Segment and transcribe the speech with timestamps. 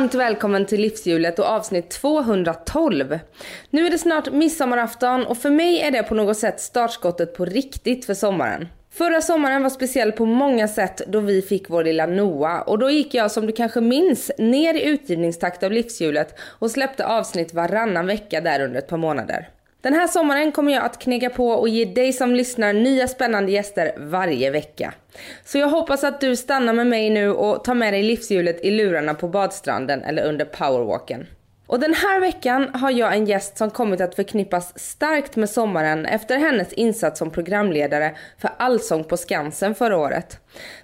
[0.00, 3.18] Varmt välkommen till Livshjulet och avsnitt 212.
[3.70, 7.44] Nu är det snart midsommarafton och för mig är det på något sätt startskottet på
[7.44, 8.68] riktigt för sommaren.
[8.90, 12.90] Förra sommaren var speciell på många sätt då vi fick vår lilla Noah och då
[12.90, 18.06] gick jag som du kanske minns ner i utgivningstakt av Livshjulet och släppte avsnitt varannan
[18.06, 19.48] vecka där under ett par månader.
[19.82, 23.52] Den här sommaren kommer jag att knega på och ge dig som lyssnar nya spännande
[23.52, 24.94] gäster varje vecka.
[25.44, 28.70] Så jag hoppas att du stannar med mig nu och tar med dig livshjulet i
[28.70, 31.26] lurarna på badstranden eller under powerwalken.
[31.66, 36.06] Och den här veckan har jag en gäst som kommit att förknippas starkt med sommaren
[36.06, 40.38] efter hennes insats som programledare för Allsång på Skansen förra året.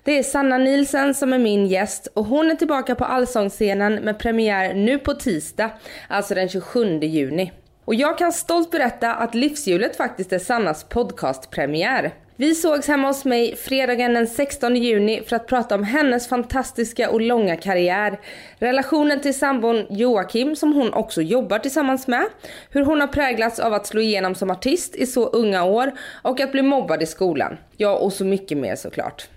[0.04, 4.18] Det är Sanna Nielsen som är min gäst och hon är tillbaka på Allsångsscenen med
[4.18, 5.70] premiär nu på tisdag,
[6.08, 7.52] alltså den 27 juni.
[7.86, 12.14] Och jag kan stolt berätta att Livshjulet faktiskt är Sannas podcastpremiär.
[12.36, 17.10] Vi sågs hemma hos mig fredagen den 16 juni för att prata om hennes fantastiska
[17.10, 18.20] och långa karriär,
[18.58, 22.26] relationen till sambon Joakim som hon också jobbar tillsammans med,
[22.70, 26.40] hur hon har präglats av att slå igenom som artist i så unga år och
[26.40, 27.56] att bli mobbad i skolan.
[27.76, 29.28] Ja, och så mycket mer såklart.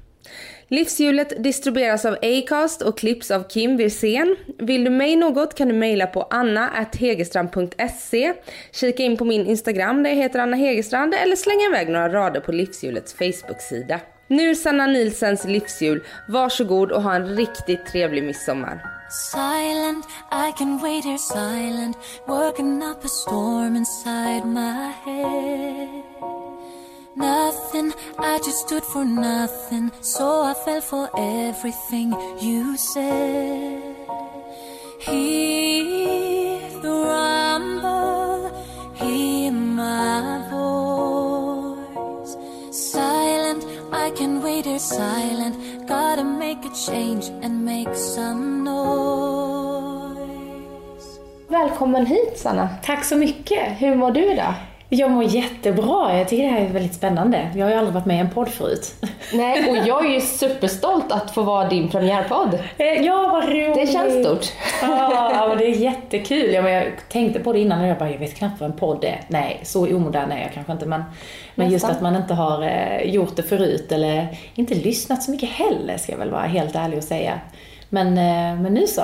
[0.71, 4.35] Livshjulet distribueras av Acast och klipps av Kim Wirsén.
[4.57, 8.33] Vill du mig något kan du mejla på anna.hegerstrand.se,
[8.71, 12.39] kika in på min Instagram där jag heter Anna Hegerstrand eller slänga iväg några rader
[12.39, 13.99] på Livshjulets Facebook-sida.
[14.27, 16.03] Nu Sanna Nilsens livshjul.
[16.27, 18.81] Varsågod och ha en riktigt trevlig midsommar.
[19.31, 21.97] Silent, I can wait here silent
[22.27, 26.38] Working up a storm inside my head
[27.15, 29.91] Nothing, I just stood for nothing.
[30.01, 33.95] So I fell for everything you said.
[34.99, 38.51] Hear the rumble,
[38.95, 42.37] hear my voice.
[42.71, 45.87] Silent, I can wait here silent.
[45.87, 50.19] Gotta make a change and make some noise.
[51.47, 52.69] Välkommen hit Sanna.
[52.83, 53.81] Tack så mycket.
[53.81, 54.53] Hur mår du idag?
[54.91, 56.17] Jag mår jättebra.
[56.17, 57.49] Jag tycker det här är väldigt spännande.
[57.55, 58.95] Jag har ju aldrig varit med i en podd förut.
[59.33, 62.59] Nej, och jag är ju superstolt att få vara din premiärpodd.
[62.77, 63.75] Eh, ja, vad roligt.
[63.75, 64.45] Det känns stort.
[64.81, 66.53] Ja, men det är jättekul.
[66.53, 68.77] Ja, men jag tänkte på det innan och jag bara, jag vet knappt vad en
[68.77, 69.21] podd är.
[69.27, 70.85] Nej, så omodern är jag kanske inte.
[70.85, 71.03] Men,
[71.55, 75.49] men just att man inte har eh, gjort det förut eller inte lyssnat så mycket
[75.49, 77.39] heller, ska jag väl vara helt ärlig och säga.
[77.89, 79.01] Men, eh, men nu så.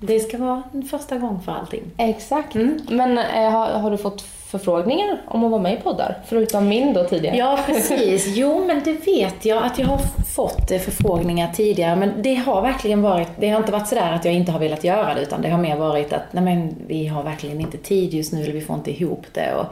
[0.00, 1.82] Det ska vara en första gång för allting.
[1.96, 2.54] Exakt.
[2.54, 2.80] Mm.
[2.90, 3.16] Men
[3.52, 6.18] har, har du fått förfrågningar om att vara med i poddar?
[6.26, 7.36] Förutom min då tidigare.
[7.36, 8.36] Ja, precis.
[8.36, 10.00] Jo, men det vet jag att jag har
[10.34, 11.96] fått eh, förfrågningar tidigare.
[11.96, 14.84] Men det har verkligen varit, det har inte varit sådär att jag inte har velat
[14.84, 18.14] göra det, utan det har mer varit att, nej men vi har verkligen inte tid
[18.14, 19.54] just nu, eller vi får inte ihop det.
[19.54, 19.66] Och,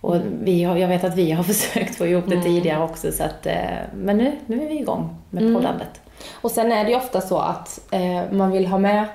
[0.00, 2.44] och vi har, jag vet att vi har försökt få ihop det mm.
[2.44, 3.54] tidigare också, så att, eh,
[3.94, 5.54] men nu, nu är vi igång med mm.
[5.54, 6.00] poddandet.
[6.32, 9.06] Och sen är det ju ofta så att eh, man vill ha med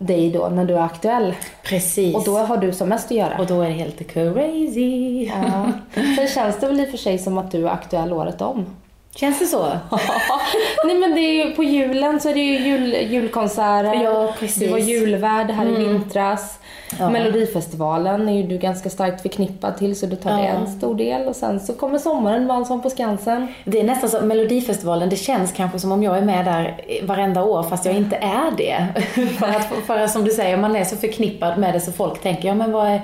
[0.00, 1.34] dig då när du är aktuell.
[1.62, 2.16] Precis.
[2.16, 3.38] Och då har du som mest att göra.
[3.38, 5.24] Och då är det helt crazy.
[5.24, 5.72] Ja.
[6.16, 8.66] Sen känns det väl i och för sig som att du är aktuell året om.
[9.14, 9.66] Känns det så?
[10.84, 13.94] Nej men det är ju, på julen så är det ju jul, julkonserter.
[14.04, 14.58] Ja, precis.
[14.58, 15.80] Du var julvärd här mm.
[15.80, 16.58] i vintras.
[16.98, 17.10] Ja.
[17.10, 20.36] Melodifestivalen är ju du ganska starkt förknippad till så du tar ja.
[20.36, 21.28] det en stor del.
[21.28, 23.46] Och sen så kommer sommaren med Allsång på Skansen.
[23.64, 27.44] Det är nästan så, Melodifestivalen, det känns kanske som om jag är med där varenda
[27.44, 28.86] år fast jag inte är det.
[29.38, 32.22] för att, för att som du säger, man är så förknippad med det så folk
[32.22, 33.00] tänker, ja men vad är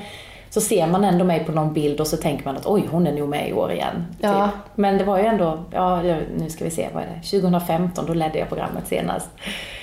[0.57, 3.07] så ser man ändå mig på någon bild och så tänker man att oj, hon
[3.07, 4.07] är nog med i år igen.
[4.21, 4.45] Ja.
[4.45, 4.55] Typ.
[4.75, 6.03] Men det var ju ändå, ja
[6.37, 9.29] nu ska vi se, vad är det, 2015, då ledde jag programmet senast.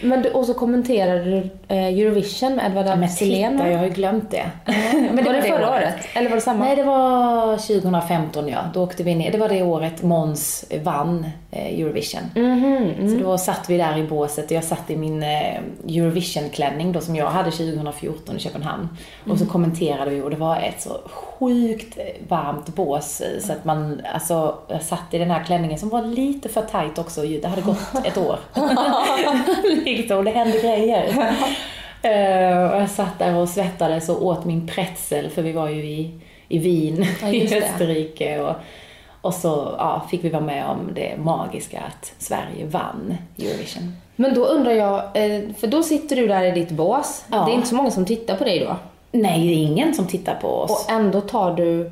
[0.01, 3.91] Men du, och så kommenterade du eh, Eurovision med Edvard ja, Titta, jag har ju
[3.91, 4.45] glömt det.
[4.93, 5.95] men det var, var det, förra året?
[6.13, 6.65] Eller var det samma?
[6.65, 8.59] Nej, det var 2015 ja.
[8.73, 9.31] Då åkte vi ner.
[9.31, 12.21] Det var det året Måns vann Eurovision.
[12.35, 13.09] Mm -hmm, mm.
[13.09, 17.01] Så då satt vi där i båset och jag satt i min eh, Eurovision-klänning då
[17.01, 18.81] som jag hade 2014 i Köpenhamn.
[19.23, 19.31] Mm.
[19.31, 21.97] Och så kommenterade vi och det var ett så sjukt
[22.27, 26.49] varmt bås så att man, alltså, jag satt i den här klänningen som var lite
[26.49, 27.21] för tight också.
[27.21, 28.39] Det hade gått ett år.
[30.17, 31.07] och det hände grejer.
[32.71, 36.19] och jag satt där och svettades och åt min pretzel, för vi var ju i,
[36.47, 38.39] i Wien ja, i Österrike.
[38.39, 38.55] Och,
[39.23, 43.95] och så ja, fick vi vara med om det magiska att Sverige vann Eurovision.
[44.15, 47.25] Men då undrar jag, eh, för då sitter du där i ditt bås.
[47.31, 47.45] Ja.
[47.45, 48.75] Det är inte så många som tittar på dig då?
[49.11, 50.71] Nej, det är ingen som tittar på oss.
[50.71, 51.91] Och ändå tar du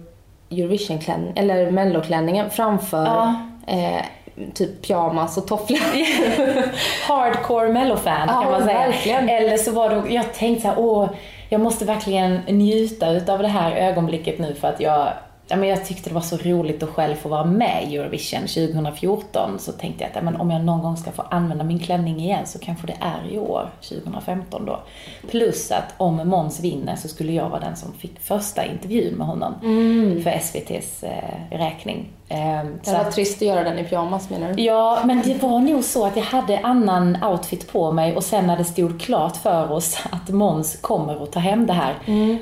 [0.49, 3.35] Eurovision-klänningen, eller melloklänningen framför ja.
[3.67, 4.01] eh,
[4.53, 5.79] typ pyjamas och tofflor.
[7.07, 8.79] Hardcore mellofan kan ja, man säga.
[8.79, 9.29] Verkligen.
[9.29, 11.09] Eller så var det, jag tänkte så här, åh,
[11.49, 15.13] jag måste verkligen njuta utav det här ögonblicket nu för att jag
[15.51, 18.39] ja, men jag tyckte det var så roligt att själv få vara med i Eurovision
[18.41, 21.79] 2014 så tänkte jag att ja, men om jag någon gång ska få använda min
[21.79, 24.79] klänning igen så kanske det är i år, 2015 då.
[25.29, 29.27] Plus att om Måns vinner så skulle jag vara den som fick första intervjun med
[29.27, 30.23] honom Mm.
[30.23, 32.09] för SVTs eh, räkning.
[32.29, 32.37] Eh,
[32.83, 34.63] Det var trist att göra den i pyjamas menar du?
[34.63, 38.47] Ja, men det var nog så att jag hade annan outfit på mig och sen
[38.47, 41.93] när det stod klart för oss att Måns kommer att ta hem det här,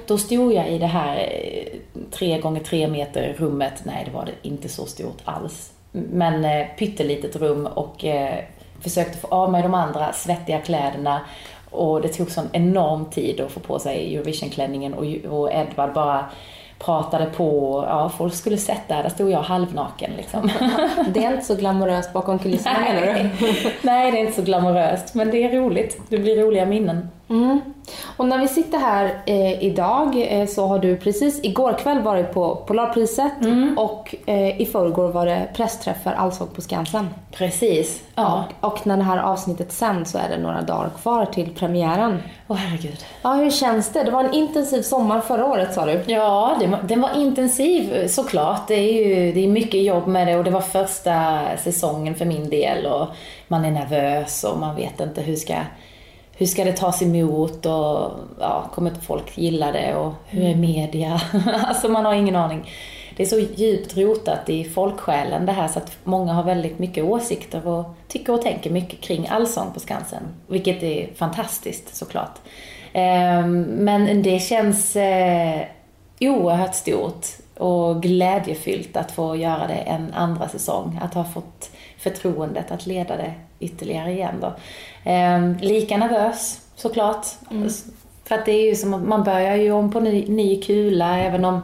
[0.08, 1.80] då stod jag i det här eh,
[2.12, 3.82] tre gånger tre meter rummet.
[3.84, 5.74] Nej, det var det inte så stort alls.
[5.92, 8.44] Men eh, pyttelitet rum och eh,
[8.82, 11.22] försökte få av mig de andra svettiga kläderna.
[11.72, 15.06] Och det tog sån enorm tid att få på sig Eurovision-klänningen och,
[15.40, 16.26] och Edvard bara
[16.80, 20.50] pratade på, ja folk skulle sett det där stod jag halvnaken liksom.
[21.14, 23.14] Det är inte så glamoröst bakom kulisserna menar du?
[23.14, 23.32] Nej.
[23.82, 26.02] Nej, det är inte så glamoröst, men det är roligt.
[26.10, 27.08] Det blir roliga minnen.
[27.30, 27.62] Mm.
[28.18, 32.34] Och när vi sitter här eh, idag eh, så har du precis igår kväll varit
[32.34, 33.32] på Polarpriset
[33.78, 37.10] och eh, i förrgår var det pressträff för Allsång på Skansen.
[37.32, 38.02] Precis.
[38.16, 38.44] Ja.
[38.62, 42.20] Och, och när det här avsnittet sänds så är det några dagar kvar till premiären.
[42.48, 43.06] Åh herregud.
[43.22, 44.04] Ja, hur känns det?
[44.04, 46.04] Det var en intensiv sommar förra året sa du.
[46.08, 48.68] Ja, det, var- den var intensiv såklart.
[48.68, 52.26] Det är ju det är mycket jobb med det och det var första säsongen för
[52.26, 53.08] min del och
[53.48, 55.56] man är nervös och man vet inte hur ska,
[56.40, 61.22] hur ska det tas emot och ja, kommer folk gilla det och hur är media?
[61.64, 62.72] alltså man har ingen aning.
[63.18, 67.04] Det är så djupt rotat i folksjälen det här så att många har väldigt mycket
[67.04, 70.24] åsikter och tycker och tänker mycket kring Allsång på Skansen.
[70.48, 72.40] Vilket är fantastiskt såklart.
[72.94, 75.62] Ehm, Men det känns eh,
[76.20, 77.26] oerhört stort
[77.58, 81.00] och glädjefyllt att få göra det en andra säsong.
[81.04, 84.54] Att ha fått förtroendet att leda det ytterligare igen då.
[85.04, 87.26] Ehm, lika nervös såklart.
[88.24, 91.20] För att det är ju som att man börjar ju om på ny, ny kula
[91.20, 91.62] även om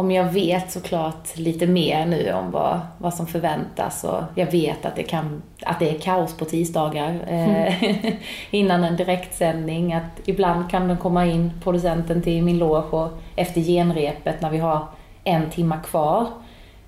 [0.00, 4.86] om jag vet såklart lite mer nu om vad, vad som förväntas och jag vet
[4.86, 7.84] att det, kan, att det är kaos på tisdagar eh,
[8.50, 9.94] innan en direktsändning.
[9.94, 14.58] Att ibland kan den komma in, producenten till min loge och efter genrepet när vi
[14.58, 14.86] har
[15.24, 16.26] en timma kvar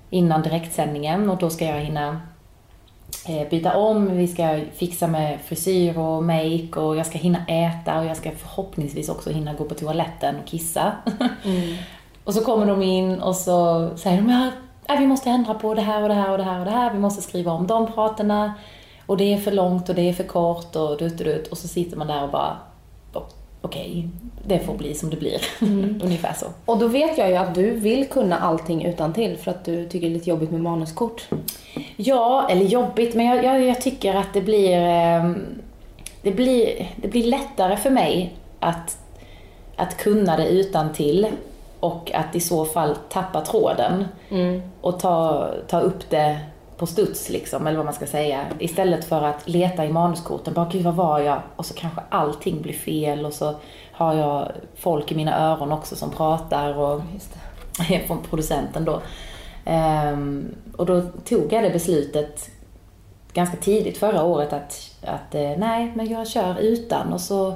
[0.09, 2.21] innan direktsändningen och då ska jag hinna
[3.49, 8.05] byta om, vi ska fixa med frisyr och make och jag ska hinna äta och
[8.05, 10.91] jag ska förhoppningsvis också hinna gå på toaletten och kissa.
[12.23, 14.51] Och så kommer de in och så säger de ja,
[14.87, 16.71] ja, vi måste ändra på det här och det här och det här och det
[16.71, 16.93] här.
[16.93, 18.53] Vi måste skriva om de praterna.
[19.05, 21.47] Och det är för långt och det är för kort och dut och dut.
[21.47, 22.72] Och så sitter man där och bara, "O-
[23.63, 24.09] okej,
[24.47, 25.41] det får bli som det blir.
[26.03, 26.45] Ungefär så.
[26.65, 29.89] Och då vet jag ju att du vill kunna allting utan till för att du
[29.89, 31.27] tycker det är lite jobbigt med manuskort.
[31.95, 35.45] Ja, eller jobbigt, men jag, jag, jag tycker att det blir, ehm,
[36.21, 38.97] det blir, det blir lättare för mig att,
[39.75, 41.27] att kunna det utan till
[41.79, 44.05] och att i så fall tappa tråden
[44.81, 46.39] och ta, ta upp det
[46.83, 48.45] på studs liksom, eller vad man ska säga.
[48.59, 51.41] Istället för att leta i manuskorten, bara gud vad var jag?
[51.55, 53.55] Och så kanske allting blir fel och så
[53.91, 57.01] har jag folk i mina öron också som pratar och
[58.07, 59.01] från producenten då.
[59.65, 62.49] Ehm, och då tog jag det beslutet
[63.33, 67.53] ganska tidigt förra året att, att eh, nej, men jag kör utan och så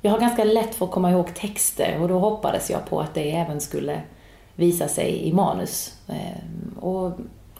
[0.00, 3.14] jag har ganska lätt för att komma ihåg texter och då hoppades jag på att
[3.14, 4.00] det även skulle
[4.54, 5.98] visa sig i manus.
[6.08, 7.12] Ehm, och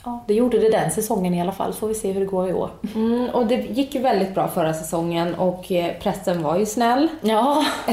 [0.05, 2.49] ja, det gjorde det den säsongen i alla fall, får vi se hur det går
[2.49, 2.71] i år.
[2.95, 7.09] Mm, och det gick ju väldigt bra förra säsongen och eh, pressen var ju snäll.
[7.21, 7.65] Ja,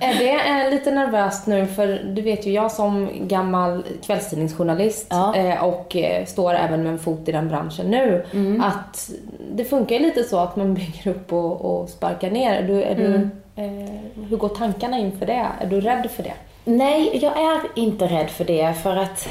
[0.00, 5.34] Är det eh, lite nervöst nu för du vet ju jag som gammal kvällstidningsjournalist Ja.
[5.36, 8.24] eh, och står även med en fot i den branschen nu
[8.62, 9.10] att
[9.52, 12.54] det funkar ju lite så att man bygger upp och, och sparkar ner.
[12.54, 13.14] Är du, är du,
[13.62, 15.46] eh, hur går tankarna inför det?
[15.60, 16.34] Är du rädd för det?
[16.64, 19.28] Nej, jag är inte rädd för det för att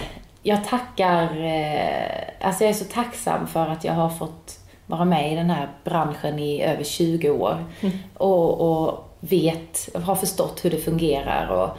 [0.48, 5.32] jag tackar, eh, alltså jag är så tacksam för att jag har fått vara med
[5.32, 7.66] i den här branschen i över 20 år
[8.14, 11.78] och, och vet, har förstått hur det fungerar och,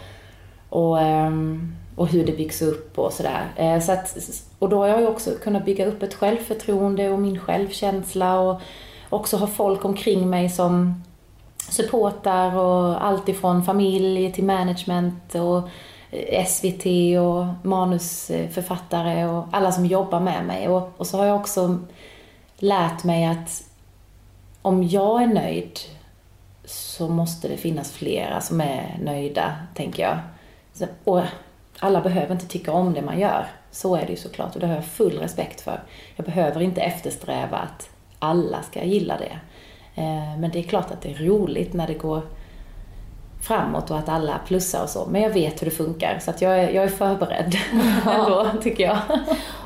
[0.78, 3.44] och, ehm, och hur det byggs upp och sådär.
[3.56, 4.16] Eh, Så att,
[4.58, 8.61] och då har jag ju också kunnat bygga upp ett självförtroende och min självkänsla och
[9.11, 11.02] också ha folk omkring mig som
[11.68, 15.68] supportar och allt ifrån familj till management och
[16.46, 16.87] SVT
[17.20, 20.68] och manusförfattare och alla som jobbar med mig.
[20.68, 21.78] Och, och så har jag också
[22.56, 23.62] lärt mig att
[24.62, 25.78] om jag är nöjd
[26.64, 30.18] så måste det finnas flera som är nöjda, tänker jag.
[31.04, 31.23] Och
[31.78, 33.46] alla behöver inte tycka om det man gör.
[33.70, 35.82] Så är det ju såklart och det har jag full respekt för.
[36.16, 39.38] Jag behöver inte eftersträva att alla ska gilla det.
[40.02, 42.23] Eh, men det är klart att det är roligt när det går
[43.40, 45.07] framåt och att alla plussar och så.
[45.11, 47.57] Men jag vet hur det funkar så att jag är, jag är förberedd
[48.14, 48.97] ändå, tycker jag.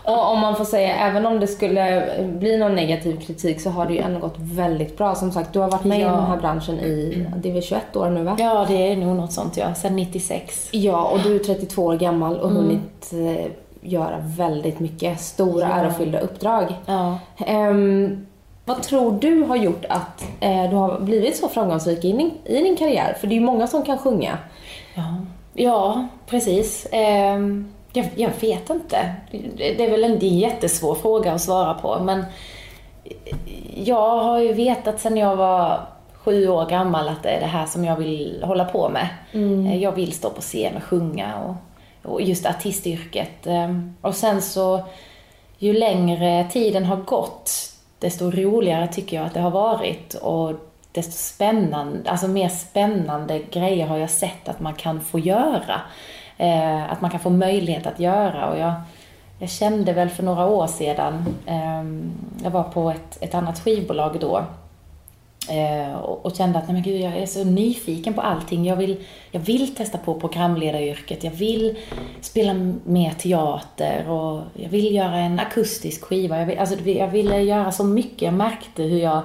[0.04, 3.86] Och om man får säga, även om det skulle bli någon negativ kritik så har
[3.86, 5.14] det ju ändå gått väldigt bra.
[5.14, 6.02] Som sagt, du har varit med Ja.
[6.02, 8.36] i den här branschen i, det är väl 21 år nu va?
[8.38, 9.74] Ja, det är nog något sånt ja.
[9.74, 10.68] Sen 96.
[10.72, 13.46] Ja, och du är 32 år gammal och hunnit eh,
[13.82, 15.74] göra väldigt mycket stora Ja.
[15.74, 16.74] ärofyllda uppdrag.
[16.86, 17.18] Ja.
[17.46, 18.26] Ehm,
[18.64, 22.62] vad tror du har gjort att eh, du har blivit så framgångsrik i din, i
[22.62, 23.16] din karriär?
[23.20, 24.38] För det är ju många som kan sjunga.
[24.94, 25.16] Ja,
[25.54, 26.86] ja precis.
[26.92, 29.14] Ehm, jag, jag vet inte.
[29.58, 32.24] Det är väl en, det är en jättesvår fråga att svara på, men
[33.76, 35.80] jag har ju vetat sedan jag var
[36.12, 39.08] sju år gammal att det är det här som jag vill hålla på med.
[39.66, 41.54] Eh, Jag vill stå på scen och sjunga och,
[42.12, 43.46] och just artistyrket.
[43.46, 44.80] Ehm, Och sen så,
[45.58, 47.50] ju längre tiden har gått,
[48.00, 50.52] desto roligare tycker jag att det har varit och
[50.92, 55.80] desto spännande, alltså mer spännande grejer har jag sett att man kan få göra.
[56.36, 58.72] Eh, att man kan få möjlighet att göra och jag,
[59.38, 61.84] jag kände väl för några år sedan, eh,
[62.44, 64.44] jag var på ett, ett annat skivbolag då
[65.50, 68.64] Eh, och, och kände att nej men gud, jag är så nyfiken på allting.
[68.64, 68.96] Jag vill,
[69.30, 71.24] jag vill testa på programledaryrket.
[71.24, 71.78] Jag vill
[72.20, 72.54] spela
[72.84, 76.38] mer teater och jag vill göra en akustisk skiva.
[76.38, 78.22] Jag, vill, alltså, jag ville göra så mycket.
[78.22, 79.22] Jag märkte hur jag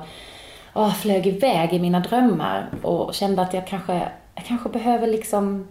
[0.73, 3.93] åh, flög iväg i mina drömmar och kände att jag kanske,
[4.35, 5.67] jag kanske behöver liksom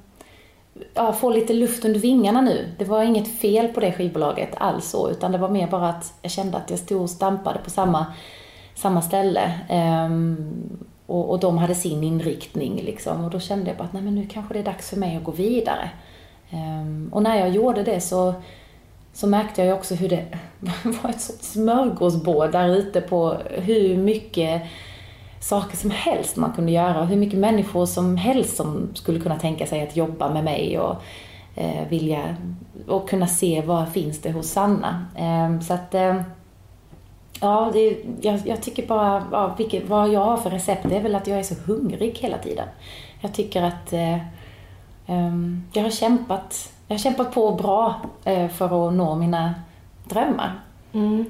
[0.94, 2.68] ja, få lite luft under vingarna nu.
[2.78, 6.14] Det var inget fel på det skivbolaget alls så, utan det var mer bara att
[6.22, 8.06] jag kände att jag stod och stampade på samma,
[8.74, 9.60] samma ställe.
[9.68, 13.24] Ehm, och, och de hade sin inriktning liksom.
[13.24, 15.16] Och då kände jag bara att nej, men nu kanske det är dags för mig
[15.16, 15.90] att gå vidare.
[16.50, 18.34] Ehm, och när jag gjorde det så,
[19.12, 20.24] så märkte jag ju också hur det
[21.02, 24.62] var ett sorts smörgåsbord där ute på hur mycket
[25.40, 29.38] saker som helst man kunde göra och hur mycket människor som helst som skulle kunna
[29.38, 30.96] tänka sig att jobba med mig och
[31.54, 32.36] eh, vilja
[32.86, 35.06] och kunna se vad finns det hos Sanna.
[35.16, 36.20] Eh, så att eh,
[37.44, 41.02] ja, det, jag, jag tycker bara ja, vilket, vad jag har för recept det är
[41.02, 42.68] väl att jag är så hungrig hela tiden.
[43.20, 44.18] Jag tycker att eh,
[45.06, 49.54] ehm, jag har kämpat, jag har kämpat på bra eh, för att nå mina
[50.04, 50.60] drömmar.
[50.92, 51.24] Mm.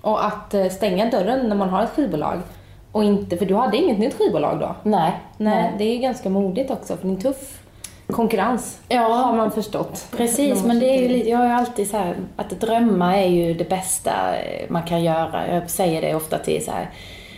[0.00, 2.40] Och att eh, stänga dörren när man har ett skivbolag.
[2.92, 4.74] Och inte, för du hade inget nytt skivbolag då?
[4.82, 7.63] Nej, Nej, det är ju ganska modigt också för det är en tuff
[8.06, 8.78] konkurrens.
[8.88, 9.00] Ja.
[9.00, 10.06] Har man förstått.
[10.16, 13.68] Precis, men det är ju jag ju alltid så här, att drömma är ju det
[13.68, 15.54] bästa eh, man kan göra.
[15.54, 16.90] Jag säger det ofta till så här,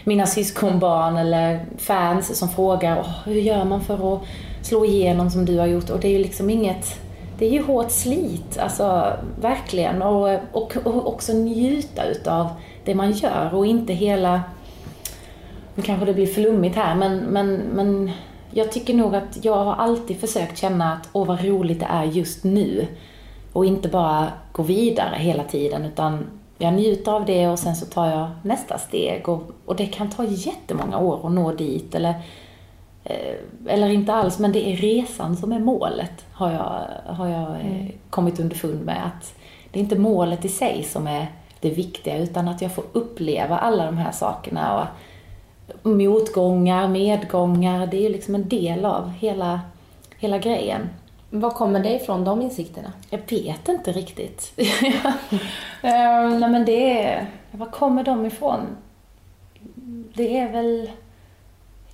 [0.04, 4.22] mina syskonbarn eller fans som frågar Åh, hur gör man för att
[4.62, 5.90] slå igenom som du har gjort?
[5.90, 7.00] Och det är ju liksom inget,
[7.38, 10.02] det är ju hårt slit, alltså verkligen.
[10.02, 12.48] Och, och, och också njuta utav
[12.84, 14.40] det man gör och inte hela
[15.76, 18.10] nu kanske det blir flummigt här, men, men, men
[18.56, 22.04] jag tycker nog att jag har alltid försökt känna att åh vad roligt det är
[22.04, 22.86] just nu.
[23.52, 26.26] Och inte bara gå vidare hela tiden, utan
[26.58, 29.28] jag njuter av det och sen så tar jag nästa steg.
[29.28, 32.14] Och, och det kan ta jättemånga år att nå dit, eller,
[33.04, 33.34] eh,
[33.66, 36.82] eller inte alls, men det är resan som är målet, har jag,
[37.14, 39.06] har jag eh, kommit underfund med.
[39.06, 39.34] Att
[39.70, 41.26] det är inte målet i sig som är
[41.60, 44.80] det viktiga, utan att jag får uppleva alla de här sakerna.
[44.80, 44.86] Och,
[45.82, 49.60] motgångar, medgångar, det är ju liksom en del av hela,
[50.18, 50.88] hela grejen.
[51.30, 52.92] Var kommer det ifrån, de insikterna?
[53.10, 54.52] Jag vet inte riktigt.
[55.82, 58.60] Ehm, nej men det är, var kommer de ifrån?
[60.14, 60.90] Det är väl,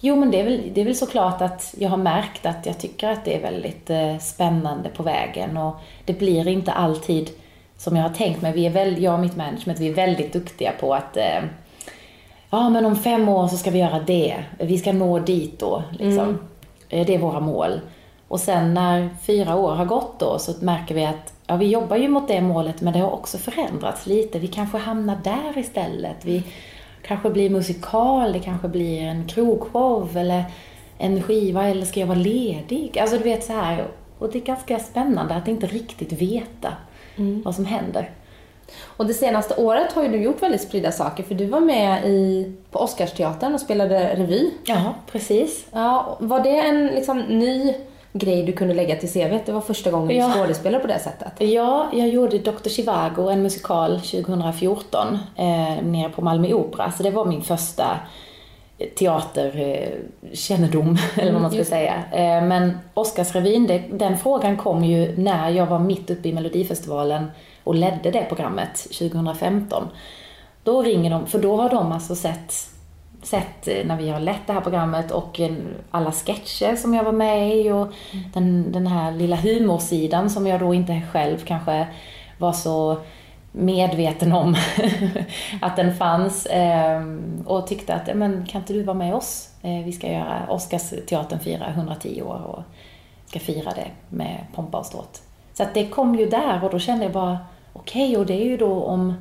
[0.01, 2.79] jo men det är väl, det är väl såklart att jag har märkt att jag
[2.79, 7.31] tycker att det är väldigt eh, spännande på vägen och det blir inte alltid
[7.77, 8.53] som jag har tänkt mig.
[8.53, 11.17] Vi är väl, jag och mitt management, vi är väldigt duktiga på att
[12.53, 14.45] ja men om fem år så ska vi göra det.
[14.59, 16.39] Vi ska nå dit då, liksom.
[16.89, 17.81] Eh, Det är våra mål.
[18.29, 21.97] Och sen när fyra år har gått då så märker vi att ja, vi jobbar
[21.97, 24.39] ju mot det målet men det har också förändrats lite.
[24.39, 26.17] Vi kanske hamnar där istället.
[26.25, 26.43] Vi
[27.07, 30.45] kanske blir musikal, det kanske blir en krogshow eller
[30.99, 32.99] en skiva eller ska jag vara ledig?
[32.99, 33.87] Alltså du vet så här.
[34.19, 36.69] Och det är ganska spännande att inte riktigt veta
[37.45, 38.11] vad som händer.
[38.97, 42.05] Och det senaste året har ju du gjort väldigt spridda saker för du var med
[42.07, 44.51] i, på Oscarsteatern och spelade revy.
[44.65, 45.67] Ja, precis.
[45.73, 47.75] Ja, var det en liksom, ny
[48.13, 49.39] grej du kunde lägga till CV?
[49.47, 50.29] Det var första gången Ja.
[50.29, 51.33] du skådespelade på det sättet.
[51.39, 52.69] Ja, jag gjorde Dr.
[52.69, 55.45] Chivago, en musikal 2014 eh,
[55.83, 56.93] nere på Malmö Opera.
[56.93, 57.99] Så det var min första
[58.99, 61.95] teaterkännedom, eller vad man ska just säga.
[62.13, 67.31] Eh, men Oscarsrevyn, det, den frågan kom ju när jag var mitt uppe i Melodifestivalen
[67.65, 69.89] och ledde det programmet 2015.
[70.65, 72.73] Då ringer de, för då har de alltså sett
[73.23, 75.53] sett eh, när vi har lett det här programmet och eh,
[75.91, 77.93] alla sketcher som jag var med i och
[78.35, 81.87] den, den här lilla humorsidan som jag då inte själv kanske
[82.39, 82.99] var så
[83.53, 84.57] medveten om
[85.61, 89.49] att den fanns ehm, och tyckte att, men kan inte du vara med oss?
[89.63, 92.63] Eh, vi ska göra, Oscarsteatern fira 110 år och
[93.27, 95.23] ska fira det med pompa och ståt.
[95.53, 97.39] Så att det kom ju där och då kände jag bara,
[97.73, 99.15] okej, okay, och det är ju då om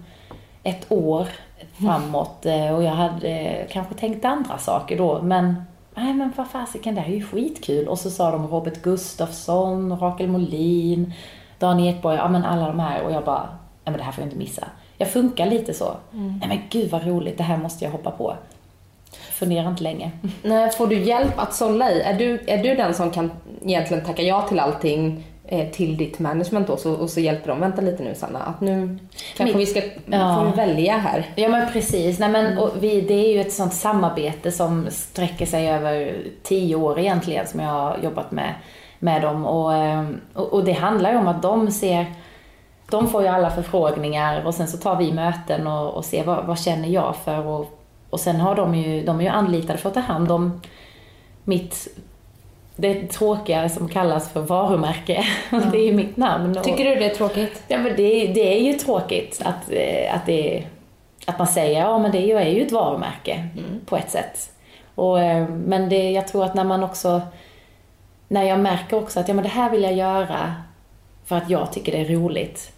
[0.63, 1.27] ett år
[1.73, 5.63] framåt eh, och jag hade kanske tänkt andra saker då, men
[5.95, 7.87] nej men vad fasiken, det här är ju skitkul.
[7.87, 11.13] Och så sa de Robert Gustafsson, Rakel Molin,
[11.59, 13.43] Dan Ekborg, ja men alla de här och jag bara,
[13.83, 14.67] nej men det här får jag inte missa.
[14.97, 15.91] Jag funkar lite så.
[16.13, 16.37] Mm.
[16.39, 18.35] Nej men gud vad roligt, det här måste jag hoppa på.
[19.11, 20.11] Fundera inte länge.
[20.43, 22.01] Nej, får du hjälp att sålla i?
[22.01, 25.30] Är du, är du den som kan egentligen tacka ja till allting eh,
[25.71, 28.99] till ditt management då så, och så hjälper de, vänta lite nu Sanna, att nu
[29.37, 30.35] kanske vi ska ja.
[30.35, 31.25] får välja här.
[31.35, 35.45] Ja men precis, Nej, men, och vi, det är ju ett sånt samarbete som sträcker
[35.45, 38.53] sig över tio år egentligen som jag har jobbat med,
[38.99, 42.05] med dem och, eh, och, och det handlar ju om att de ser
[42.89, 46.45] de får ju alla förfrågningar och sen så tar vi möten och, och ser vad,
[46.45, 47.79] vad känner jag för och,
[48.09, 50.61] och sen har de ju, de är ju anlitade för att ta hand om
[51.43, 51.87] mitt
[52.81, 55.25] det tråkiga som kallas för varumärke.
[55.49, 55.59] Ja.
[55.71, 56.57] det är ju mitt namn.
[56.63, 57.63] Tycker du det är tråkigt?
[57.67, 60.63] Ja, men det, det är ju tråkigt att, eh, att, det,
[61.25, 63.81] att man säger ja men det är ju ett varumärke mm.
[63.85, 64.51] på ett sätt.
[64.95, 67.21] Och, eh, men det, jag tror att när man också,
[68.27, 70.55] när jag märker också att ja, men det här vill jag göra
[71.25, 72.71] för att jag tycker det är roligt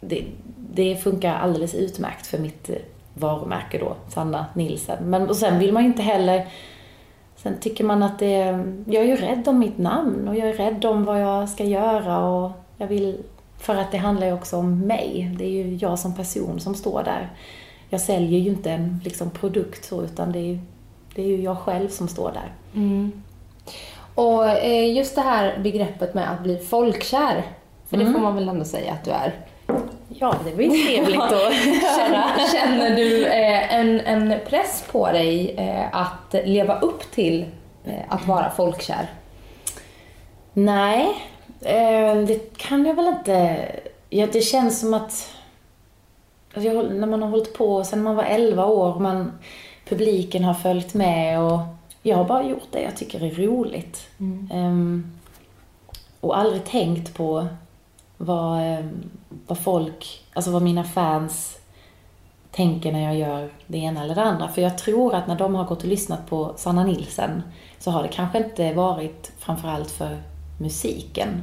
[0.00, 0.24] det,
[0.56, 2.70] det funkar alldeles utmärkt för mitt
[3.14, 5.10] varumärke då, Sanna Nilsen.
[5.10, 6.46] Men och sen vill man ju inte heller
[7.42, 10.54] Sen tycker man att det, jag är ju rädd om mitt namn och jag är
[10.54, 13.22] rädd om vad jag ska göra och jag vill,
[13.58, 15.34] för att det handlar ju också om mig.
[15.38, 17.30] Det är ju jag som person som står där.
[17.88, 20.58] Jag säljer ju inte en liksom, produkt så, utan det är, ju,
[21.14, 22.52] det är ju jag själv som står där.
[22.74, 23.12] Mm.
[24.14, 27.46] Och eh, just det här begreppet med att bli folkkär,
[27.88, 28.06] för mm.
[28.06, 29.34] det får man väl ändå säga att du är.
[30.22, 32.30] Ja, det blir trevligt att höra.
[32.52, 37.46] Känner du eh, en, en press på dig eh, att leva upp till
[37.84, 39.10] eh, att vara folkkär?
[40.52, 41.08] Nej,
[42.26, 43.66] det kan jag väl inte.
[44.10, 45.30] Ja, det känns som att
[46.54, 49.32] alltså jag, när man har hållit på sedan man var 11 år, man,
[49.88, 51.60] publiken har följt med och
[52.02, 54.06] jag har bara gjort det jag tycker är roligt.
[54.18, 54.48] Mm.
[54.52, 55.12] Um,
[56.20, 57.46] och aldrig tänkt på
[58.22, 58.86] vad, eh,
[59.46, 61.58] vad folk, alltså vad mina fans
[62.50, 64.48] tänker när jag gör det ena eller det andra.
[64.48, 67.42] För jag tror att när de har gått och lyssnat på Sanna Nilsen
[67.78, 70.22] så har det kanske inte varit framförallt för
[70.58, 71.42] musiken.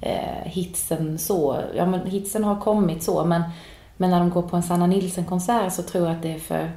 [0.00, 3.42] Eh, hitsen så, ja men hitsen har kommit så men,
[3.96, 6.70] men när de går på en Sanna Nilsen-konsert så tror jag att det är för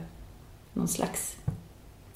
[0.73, 1.37] någon slags,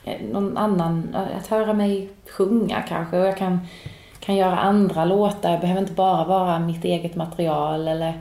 [0.03, 3.59] eh, någon annan, att höra mig sjunga kanske och jag kan
[4.19, 5.51] kan göra andra låtar.
[5.51, 8.13] Jag behöver inte bara vara mitt eget material eller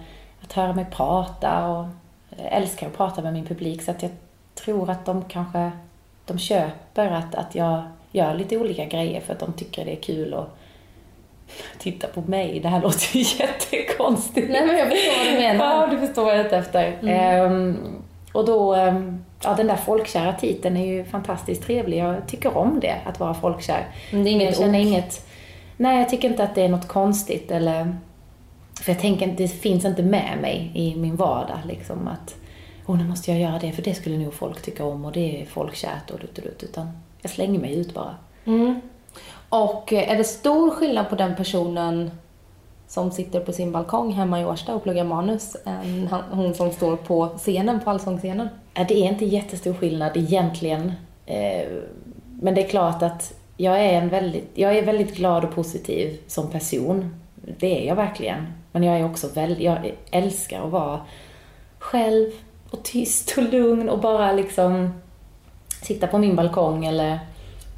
[0.43, 1.69] att höra mig prata.
[1.69, 1.87] Och
[2.31, 4.11] jag älskar att prata med min publik så att jag
[4.55, 5.71] tror att de kanske
[6.25, 7.83] de köper att, att jag
[8.13, 10.49] gör lite olika grejer för att de tycker det är kul att
[11.79, 12.61] titta på mig.
[12.61, 14.51] Det här låter ju jättekonstigt.
[14.51, 15.65] Nej men jag förstår vad du menar.
[15.65, 16.99] Ja, du förstår vad jag är ute efter.
[17.03, 17.53] Mm.
[17.53, 21.99] Um, och då, um, ja den där folkkära titeln är ju fantastiskt trevlig.
[21.99, 23.87] Jag tycker om det, att vara folkkär.
[24.13, 25.28] Men det är inget jag känner inget
[25.81, 27.97] Nej, jag tycker inte att det är något konstigt eller...
[28.81, 32.37] För jag tänker det finns inte med mig i min vardag liksom att
[32.87, 35.43] Åh, nu måste jag göra det för det skulle nog folk tycka om och det
[35.43, 36.89] är folkkärt och dutt, dutt, utan
[37.23, 38.17] jag slänger mig ut bara.
[38.45, 38.81] Mm.
[39.49, 42.11] Och eh, är det stor skillnad på den personen
[42.87, 46.97] som sitter på sin balkong hemma i Årsta och pluggar manus än hon som står
[46.97, 48.49] på scenen, på allsångsscenen?
[48.73, 50.93] Det är inte jättestor skillnad egentligen.
[51.27, 51.69] Eh,
[52.41, 56.19] men det är klart att jag är, en väldigt, jag är väldigt glad och positiv
[56.27, 57.15] som person.
[57.35, 58.47] Det är jag verkligen.
[58.73, 61.01] Men jag är också väldigt, jag älskar att vara
[61.79, 62.31] själv
[62.71, 65.01] och tyst och lugn och bara liksom
[65.83, 67.19] sitta på min balkong eller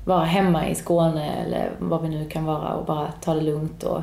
[0.05, 3.83] vara hemma i Skåne eller vad vi nu kan vara och bara ta det lugnt.
[3.83, 4.03] Och...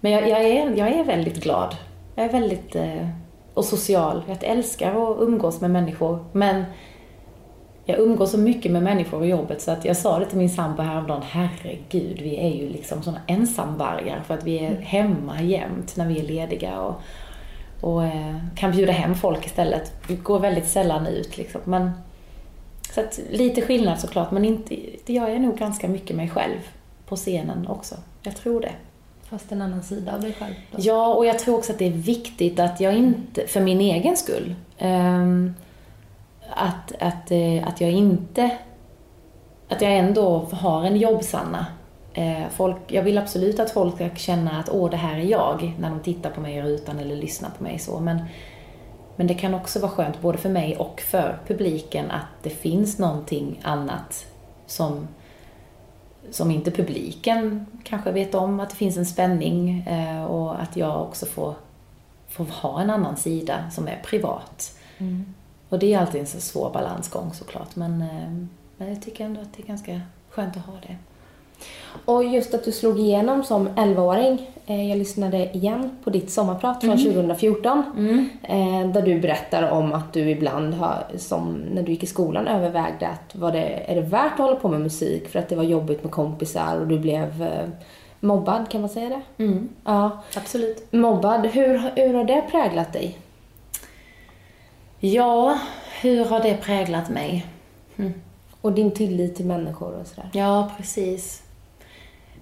[0.00, 1.76] Men jag, jag, är, jag är väldigt glad.
[2.14, 2.76] Jag är väldigt...
[2.76, 3.08] Eh,
[3.54, 4.22] och social.
[4.26, 6.24] Jag älskar att umgås med människor.
[6.32, 6.64] Men
[7.90, 10.50] jag umgås så mycket med människor i jobbet så att jag sa det till min
[10.50, 14.82] sambo häromdagen, herregud, vi är ju liksom sådana ensamvargar för att vi är mm.
[14.82, 17.00] hemma jämt när vi är lediga och,
[17.80, 19.92] och eh, kan bjuda hem folk istället.
[20.08, 21.60] Vi går väldigt sällan ut liksom.
[21.64, 21.90] Men,
[22.94, 24.76] så att, lite skillnad såklart, men inte,
[25.12, 26.60] jag är nog ganska mycket mig själv
[27.06, 27.94] på scenen också.
[28.22, 28.72] Jag tror det.
[29.22, 30.54] Fast en annan sida av dig själv?
[30.70, 30.78] Då.
[30.80, 34.16] Ja, och jag tror också att det är viktigt att jag inte, för min egen
[34.16, 35.54] skull, um,
[36.50, 38.50] att, att, eh, att jag inte
[39.68, 41.66] att jag ändå har en jobbsanna.
[42.12, 45.74] Eh, folk, jag vill absolut att folk ska känna att åh, det här är jag,
[45.78, 48.00] när de tittar på mig i rutan eller lyssnar på mig så.
[48.00, 48.22] Men,
[49.16, 52.98] men det kan också vara skönt, både för mig och för publiken, att det finns
[52.98, 54.26] någonting annat
[54.66, 55.08] som,
[56.30, 61.02] som inte publiken kanske vet om, att det finns en spänning eh, och att jag
[61.02, 61.54] också får,
[62.28, 64.78] får ha en annan sida som är privat.
[64.98, 65.34] Mm.
[65.68, 68.30] Och det är alltid en så svår balansgång såklart, men, eh,
[68.76, 70.00] men jag tycker ändå att det är ganska
[70.30, 70.96] skönt att ha det.
[72.04, 74.50] Och just att du slog igenom som 11-åring.
[74.66, 77.82] Eh, jag lyssnade igen på ditt sommarprat från 2014.
[78.42, 82.48] Eh, där du berättar om att du ibland har, som när du gick i skolan,
[82.48, 85.56] övervägde att var det, är det värt att hålla på med musik för att det
[85.56, 87.44] var jobbigt med kompisar och du blev
[88.20, 89.44] mobbad, kan man säga det?
[89.44, 89.68] Mm.
[89.84, 90.10] Ja.
[90.36, 90.92] Absolut.
[90.92, 93.18] Mobbad, hur, hur har det präglat dig?
[95.00, 95.58] Ja,
[96.00, 97.46] hur har det präglat mig?
[98.60, 100.30] Och din tillit till människor och sådär?
[100.32, 101.42] Ja, precis.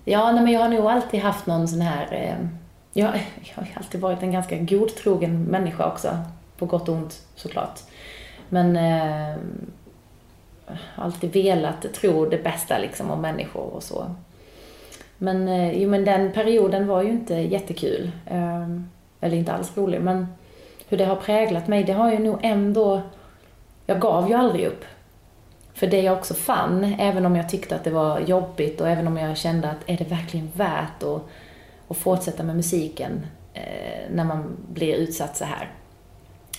[0.04, 2.12] Ja, nej, men jag har nog alltid haft någon sån här...
[2.12, 2.46] Eh,
[2.92, 6.18] jag, jag har alltid varit en ganska godtrogen människa också.
[6.58, 7.80] På gott och ont såklart.
[8.48, 9.36] Men eh,
[10.94, 14.14] alltid velat tro det bästa liksom om människor och så.
[15.18, 18.10] Men, eh, jo, men den perioden var ju inte jättekul.
[18.26, 18.68] Eh,
[19.20, 20.00] eller inte alls rolig.
[20.00, 20.26] Men
[20.88, 23.02] hur det har präglat mig, det har ju nog ändå...
[23.86, 24.84] Jag gav ju aldrig upp.
[25.74, 29.06] För det jag också fann, även om jag tyckte att det var jobbigt och även
[29.06, 31.22] om jag kände att är det verkligen värt att,
[31.88, 35.70] att fortsätta med musiken eh, när man blir utsatt så här.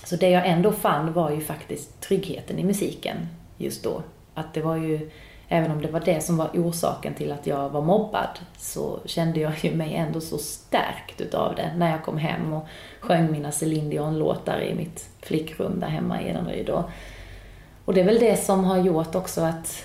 [0.04, 3.18] Så det jag ändå fann var ju faktiskt tryggheten i musiken
[3.58, 4.04] just då.
[4.34, 5.10] Att det var ju,
[5.48, 9.40] även om det var det som var orsaken till att jag var mobbad, så kände
[9.40, 12.68] jag ju mig ändå så stärkt utav det när jag kom hem och
[13.00, 16.70] sjöng mina Céline Dion-låtar i mitt flickrum där hemma i Edenryd.
[16.70, 16.84] Och,
[17.86, 19.84] och det är väl det som har gjort också att,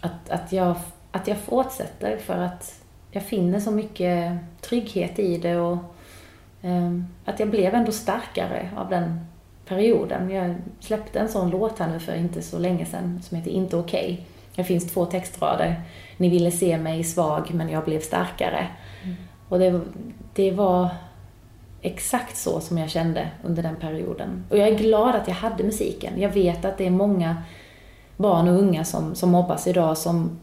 [0.00, 0.76] att, att, jag,
[1.10, 5.78] att jag fortsätter för att jag finner så mycket trygghet i det och
[6.62, 9.26] eh, att jag blev ändå starkare av den
[9.66, 10.30] perioden.
[10.30, 13.76] Jag släppte en sån låt här nu för inte så länge sedan som heter Inte
[13.76, 14.12] okej.
[14.12, 14.35] Okay.
[14.56, 15.80] Det finns två textrader.
[16.16, 18.66] Ni ville se mig svag men jag blev starkare.
[19.04, 19.16] Mm.
[19.48, 19.80] Och det,
[20.34, 20.88] det var
[21.82, 24.44] exakt så som jag kände under den perioden.
[24.50, 26.20] Och jag är glad att jag hade musiken.
[26.20, 27.42] Jag vet att det är många
[28.16, 30.38] barn och unga som, som mobbas idag som,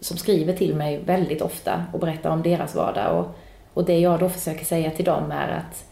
[0.00, 3.18] som skriver till mig väldigt ofta och berättar om deras vardag.
[3.18, 3.36] Och,
[3.74, 5.84] och det jag då försöker säga till dem är att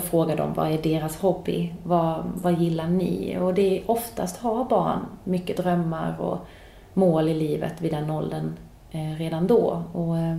[0.00, 1.74] fråga dem vad är deras hobby?
[1.82, 3.38] Vad, vad gillar ni?
[3.40, 6.38] Och det är oftast har barn mycket drömmar och
[6.94, 8.56] mål i livet vid den åldern
[8.90, 9.82] eh, redan då.
[9.92, 10.36] Och, eh,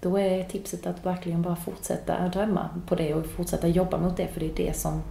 [0.00, 4.26] då är tipset att verkligen bara fortsätta drömma på det och fortsätta jobba mot det
[4.26, 5.02] för det är det som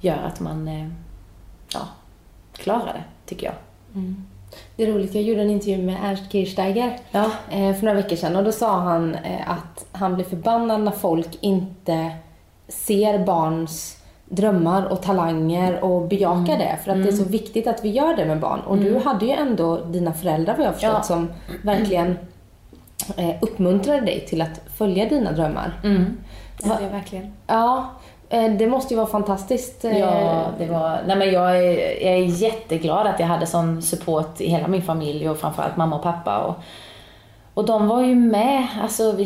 [0.00, 0.88] gör att man eh,
[1.74, 1.80] ja,
[2.52, 3.54] klarar det, tycker jag.
[3.94, 4.26] Mm.
[4.76, 7.30] Det är roligt, jag gjorde en intervju med Ernst Kirchsteiger ja.
[7.50, 10.90] Eh, för några veckor sedan och då sa han eh, att han blir förbannad när
[10.90, 12.12] folk inte
[12.68, 16.58] ser barns drömmar och talanger och bejakar mm.
[16.58, 16.78] det.
[16.84, 17.06] För att mm.
[17.06, 18.60] det är så viktigt att vi gör det med barn.
[18.60, 18.84] Och mm.
[18.84, 21.02] du hade ju ändå dina föräldrar vad jag förstått ja.
[21.02, 22.18] som verkligen
[23.16, 25.80] eh, uppmuntrade dig till att följa dina drömmar.
[25.84, 26.16] Mm.
[26.62, 27.32] Ja, det verkligen.
[27.46, 27.90] Ja,
[28.28, 29.84] eh, det måste ju vara fantastiskt.
[29.84, 29.98] Eh.
[29.98, 30.98] Ja, det var...
[31.06, 34.82] Nej men jag är, jag är jätteglad att jag hade sån support i hela min
[34.82, 36.38] familj och framförallt mamma och pappa.
[36.38, 36.54] Och,
[37.54, 39.16] och de var ju med, alltså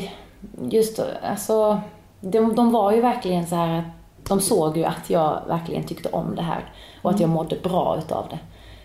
[0.71, 1.01] just,
[1.31, 1.81] alltså,
[2.23, 3.85] de, de var ju verkligen så här att
[4.29, 6.65] de såg ju att jag verkligen tyckte om det här
[7.03, 7.35] och att jag mm.
[7.35, 8.39] mådde bra utav det.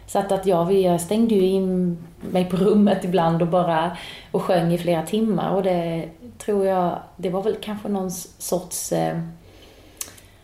[0.08, 1.98] Så att, att jag, jag stängde ju in
[2.32, 3.98] mig på rummet ibland och bara
[4.32, 8.92] och sjöng i flera timmar och det tror jag, det var väl kanske någon sorts
[8.92, 9.20] eh,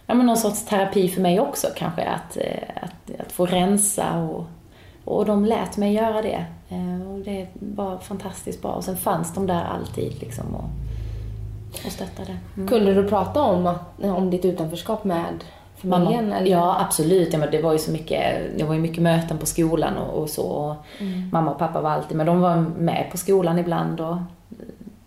[0.06, 4.18] ja, men någon sorts terapi för mig också kanske, att, eh, att, att få rensa
[4.18, 4.46] och,
[5.06, 6.46] och de lät mig göra det.
[6.70, 8.72] Eh, och det var fantastiskt bra.
[8.72, 10.70] Och sen fanns de där alltid liksom och,
[11.86, 12.38] och stöttade.
[12.56, 12.68] Mm.
[12.68, 15.44] Kunde du prata om, om ditt utanförskap med
[15.76, 16.30] familjen?
[16.30, 17.34] Mamma, ja, absolut.
[17.34, 20.22] Ja, men det var ju så mycket, det var ju mycket möten på skolan och,
[20.22, 20.44] och så.
[20.44, 21.30] Och mm.
[21.32, 24.18] Mamma och pappa var alltid, men de var med på skolan ibland och,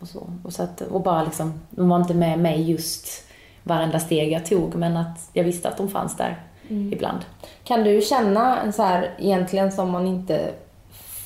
[0.01, 0.27] och så.
[0.45, 3.27] Och, så att, och bara liksom, de var inte med mig just
[3.63, 6.93] varenda steg jag tog, men att jag visste att de fanns där mm.
[6.93, 7.19] ibland.
[7.65, 10.51] Kan du känna en så här, egentligen som man inte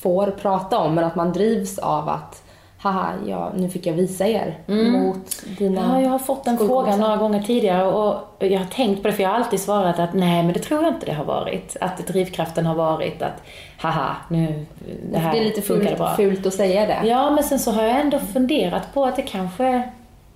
[0.01, 2.43] får prata om, men att man drivs av att
[2.83, 4.93] haha, ja, nu fick jag visa er mm.
[4.93, 9.03] mot dina Ja, jag har fått den frågan några gånger tidigare och jag har tänkt
[9.03, 11.13] på det för jag har alltid svarat att nej, men det tror jag inte det
[11.13, 11.77] har varit.
[11.81, 13.43] Att drivkraften har varit att
[13.79, 14.67] haha, nu,
[15.13, 16.17] det här Det är lite fult, bra.
[16.17, 17.09] fult att säga det.
[17.09, 19.91] Ja, men sen så har jag ändå funderat på att det kanske,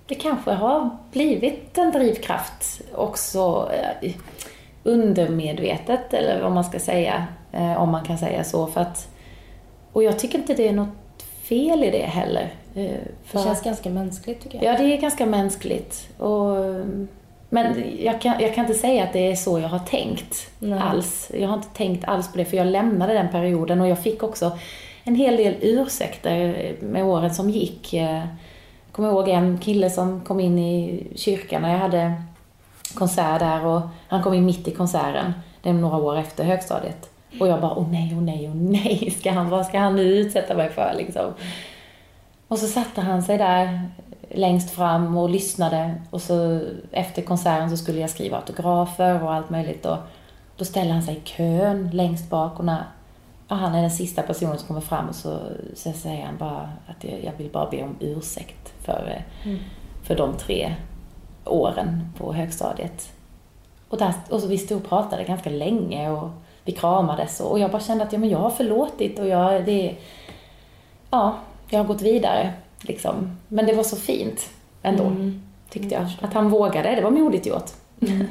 [0.07, 3.69] det kanske har blivit en drivkraft också.
[4.83, 8.67] undermedvetet, eller vad man ska säga, eh, om man kan säga så.
[8.67, 9.07] För att,
[9.93, 11.04] och jag tycker inte det är något
[11.49, 12.53] fel i det heller.
[12.75, 12.91] Eh,
[13.25, 14.73] för det känns ganska mänskligt tycker jag.
[14.73, 16.09] Ja, det är ganska mänskligt.
[16.17, 16.55] Och,
[17.49, 20.79] men jag kan, jag kan inte säga att det är så jag har tänkt Nej.
[20.79, 21.31] alls.
[21.33, 24.23] Jag har inte tänkt alls på det, för jag lämnade den perioden och jag fick
[24.23, 24.57] också
[25.03, 27.93] en hel del ursäkter med åren som gick.
[27.93, 28.27] Jag
[28.91, 32.13] kommer ihåg en kille som kom in i kyrkan när jag hade
[32.93, 35.33] konsert där och han kom in mitt i konserten.
[35.61, 37.09] Det är några år efter högstadiet.
[37.39, 40.03] Och jag bara, åh nej, åh nej, åh nej, ska han, vad ska han nu
[40.03, 41.33] utsätta mig för liksom?
[42.47, 43.89] Och så satte han sig där
[44.29, 49.49] längst fram och lyssnade och så efter konserten så skulle jag skriva autografer och allt
[49.49, 49.97] möjligt och
[50.57, 52.83] då ställer han sig i kön längst bak och när
[53.47, 55.39] ja, han är den sista personen som kommer fram och så,
[55.75, 59.59] så säger han bara att jag, jag vill bara be om ursäkt för, mm.
[60.03, 60.75] för de tre
[61.45, 63.11] åren på högstadiet.
[63.89, 66.29] Och, där, och så vi stod och pratade ganska länge och
[66.65, 69.65] vi kramades och, och jag bara kände att ja, men jag har förlåtit och jag,
[69.65, 69.95] det,
[71.11, 71.35] ja,
[71.69, 72.53] jag har gått vidare.
[72.81, 73.37] Liksom.
[73.47, 74.49] Men det var så fint
[74.81, 75.41] ändå, mm.
[75.69, 76.05] tyckte jag.
[76.21, 77.71] Att han vågade, det var modigt gjort.
[78.01, 78.27] Mm.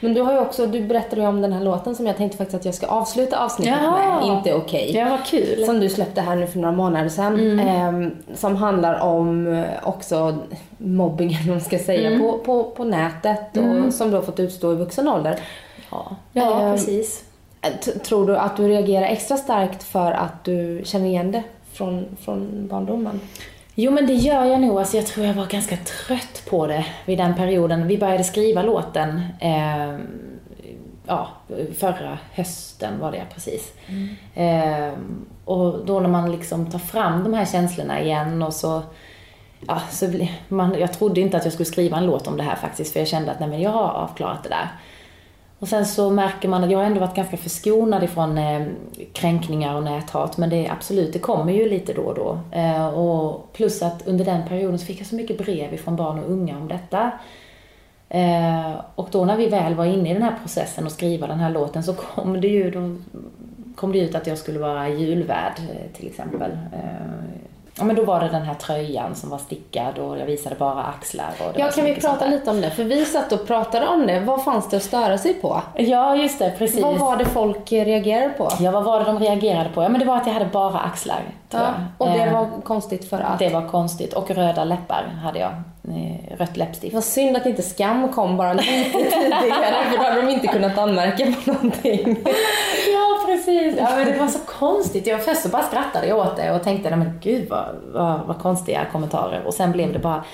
[0.00, 2.38] Men du har ju också, du berättade ju om den här låten som jag tänkte
[2.38, 4.20] faktiskt att jag ska avsluta avsnittet Jaha.
[4.20, 4.88] med, Inte okej.
[4.88, 5.64] Okay, ja, vad kul.
[5.66, 7.40] Som du släppte här nu för några månader sedan.
[7.40, 8.02] Mm.
[8.02, 10.38] Eh, som handlar om eh, också
[10.78, 12.20] mobbing, eller man ska säga, mm.
[12.20, 13.92] på, på, på nätet och mm.
[13.92, 15.40] som du har fått utstå i vuxen ålder.
[15.90, 17.24] Ja, ja eh, precis.
[17.62, 17.72] Eh,
[18.02, 22.68] tror du att du reagerar extra starkt för att du känner igen det från, från
[22.68, 23.20] barndomen?
[23.74, 24.78] Jo men det gör jag nog.
[24.78, 27.86] Alltså, jag tror jag var ganska trött på det vid den perioden.
[27.86, 29.98] Vi började skriva låten eh,
[31.06, 31.28] ja,
[31.78, 33.72] förra hösten var det precis.
[33.86, 34.08] Mm.
[34.34, 34.92] Eh,
[35.44, 38.82] och då när man liksom tar fram de här känslorna igen och så
[39.66, 42.56] Ja, så man, jag trodde inte att jag skulle skriva en låt om det här
[42.56, 44.68] faktiskt för jag kände att nej men jag har avklarat det där.
[45.62, 48.66] Och sen så märker man att jag har ändå varit ganska förskonad ifrån eh,
[49.12, 50.36] kränkningar och näthat.
[50.36, 52.40] Men det är absolut, det kommer ju lite då och då.
[52.50, 56.18] Eh, och plus att under den perioden så fick jag så mycket brev ifrån barn
[56.18, 57.10] och unga om detta.
[58.08, 61.40] Eh, och då när vi väl var inne i den här processen och skriva den
[61.40, 62.96] här låten så kom det ju då
[63.76, 66.50] kom det ut att jag skulle vara julvärd eh, till exempel.
[66.72, 70.56] Eh, Ja men då var det den här tröjan som var stickad och jag visade
[70.56, 71.30] bara axlar.
[71.38, 72.70] Och ja, kan vi prata lite om det?
[72.70, 74.20] För vi satt och pratade om det.
[74.20, 75.62] Vad fanns det att störa sig på?
[75.76, 76.54] Ja, just det.
[76.58, 76.82] Precis.
[76.82, 78.48] Vad var det folk reagerade på?
[78.60, 79.82] Ja, vad var det de reagerade på?
[79.82, 81.20] Ja, men det var att jag hade bara axlar.
[81.50, 83.38] Ja, och det eh, var konstigt för att?
[83.38, 84.12] Det var konstigt.
[84.12, 85.52] Och röda läppar hade jag.
[85.88, 86.94] Eh, rött läppstift.
[86.94, 90.78] Vad synd att inte Skam kom bara lite tidigare, för då hade de inte kunnat
[90.78, 92.16] anmärka på någonting.
[92.92, 93.01] ja,
[93.44, 93.74] precis.
[93.78, 95.06] Ja, men det var så konstigt.
[95.06, 98.86] Jag först så bara skrattade åt det och tänkte, men gud vad, vad, vad konstiga
[98.92, 99.42] kommentarer.
[99.46, 100.24] Och sen blev det bara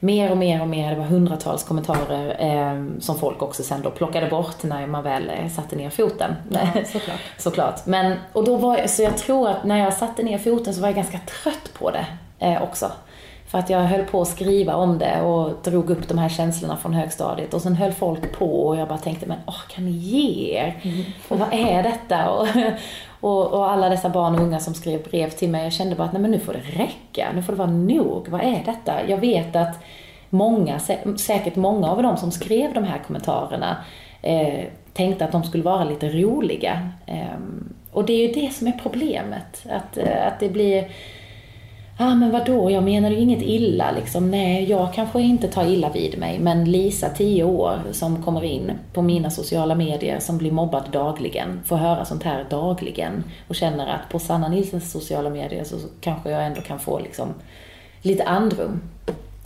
[0.00, 3.90] mer och mer och mer, det var hundratals kommentarer eh, som folk också sen då
[3.90, 6.34] plockade bort när man väl eh, satte ner foten.
[6.50, 6.60] Ja,
[6.92, 7.20] såklart.
[7.38, 7.86] såklart.
[7.86, 10.80] Men, och då var jag, så jag tror att när jag satte ner foten så
[10.80, 12.06] var jag ganska trött på det
[12.38, 12.90] eh, också.
[13.48, 16.76] För att jag höll på att skriva om det och drog upp de här känslorna
[16.76, 19.90] från högstadiet och sen höll folk på och jag bara tänkte, men åh, kan ni
[19.90, 20.80] ge er?
[20.82, 21.04] Mm.
[21.28, 22.30] Och vad är detta?
[22.30, 22.46] Och,
[23.20, 26.04] och, och, alla dessa barn och unga som skrev brev till mig, jag kände bara
[26.04, 29.08] att nej men nu får det räcka, nu får det vara nog, vad är detta?
[29.08, 29.78] Jag vet att
[30.30, 30.78] många,
[31.18, 33.76] säkert många av dem som skrev de här kommentarerna
[34.22, 36.88] eh, tänkte att de skulle vara lite roliga.
[37.06, 37.38] Eh,
[37.92, 40.88] och det är ju det som är problemet, att, eh, att det blir
[41.98, 44.30] ah, men vadå, jag menar ju inget illa liksom.
[44.30, 48.72] Nej, jag kanske inte tar illa vid mig, men Lisa, 10 år, som kommer in
[48.92, 53.86] på mina sociala medier, som blir mobbad dagligen, får höra sånt här dagligen och känner
[53.86, 57.34] att på Sanna Nilsens sociala medier så, så kanske jag ändå kan få liksom
[58.02, 58.80] lite andrum.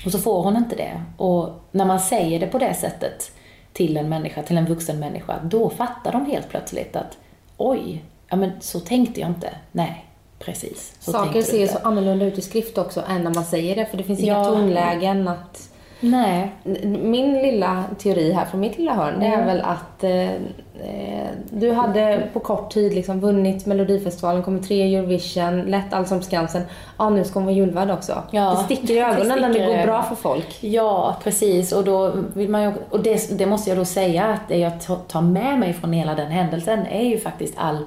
[0.04, 1.02] Och så får hon inte det.
[1.16, 3.32] Och när man säger det på det sättet
[3.72, 7.18] till en människa, till en vuxen människa, då fattar de helt plötsligt att
[7.56, 9.50] oj, ja men så tänkte jag inte.
[9.72, 10.06] Nej,
[10.44, 10.94] Precis.
[11.00, 14.04] Saker ser så annorlunda ut i skrift också än när man säger det, för det
[14.04, 14.34] finns ja.
[14.34, 15.68] inga tonlägen att...
[16.04, 16.52] Nej.
[16.84, 21.72] Min lilla teori här från mitt lilla hörn, det är väl att eh, eh, du
[21.72, 26.62] hade på kort tid liksom vunnit Melodifestivalen, kommit tre Eurovision, lett Allsång på Skansen.
[26.98, 28.22] Ja, nu ska hon vara julvärd också.
[28.30, 30.58] Ja, det sticker i ögonen när det går bra för folk.
[30.60, 31.72] Ja, precis.
[31.72, 34.72] Och, då vill man ju, och det, det måste jag då säga att det jag
[35.08, 37.78] tar med mig från hela den händelsen är ju faktiskt all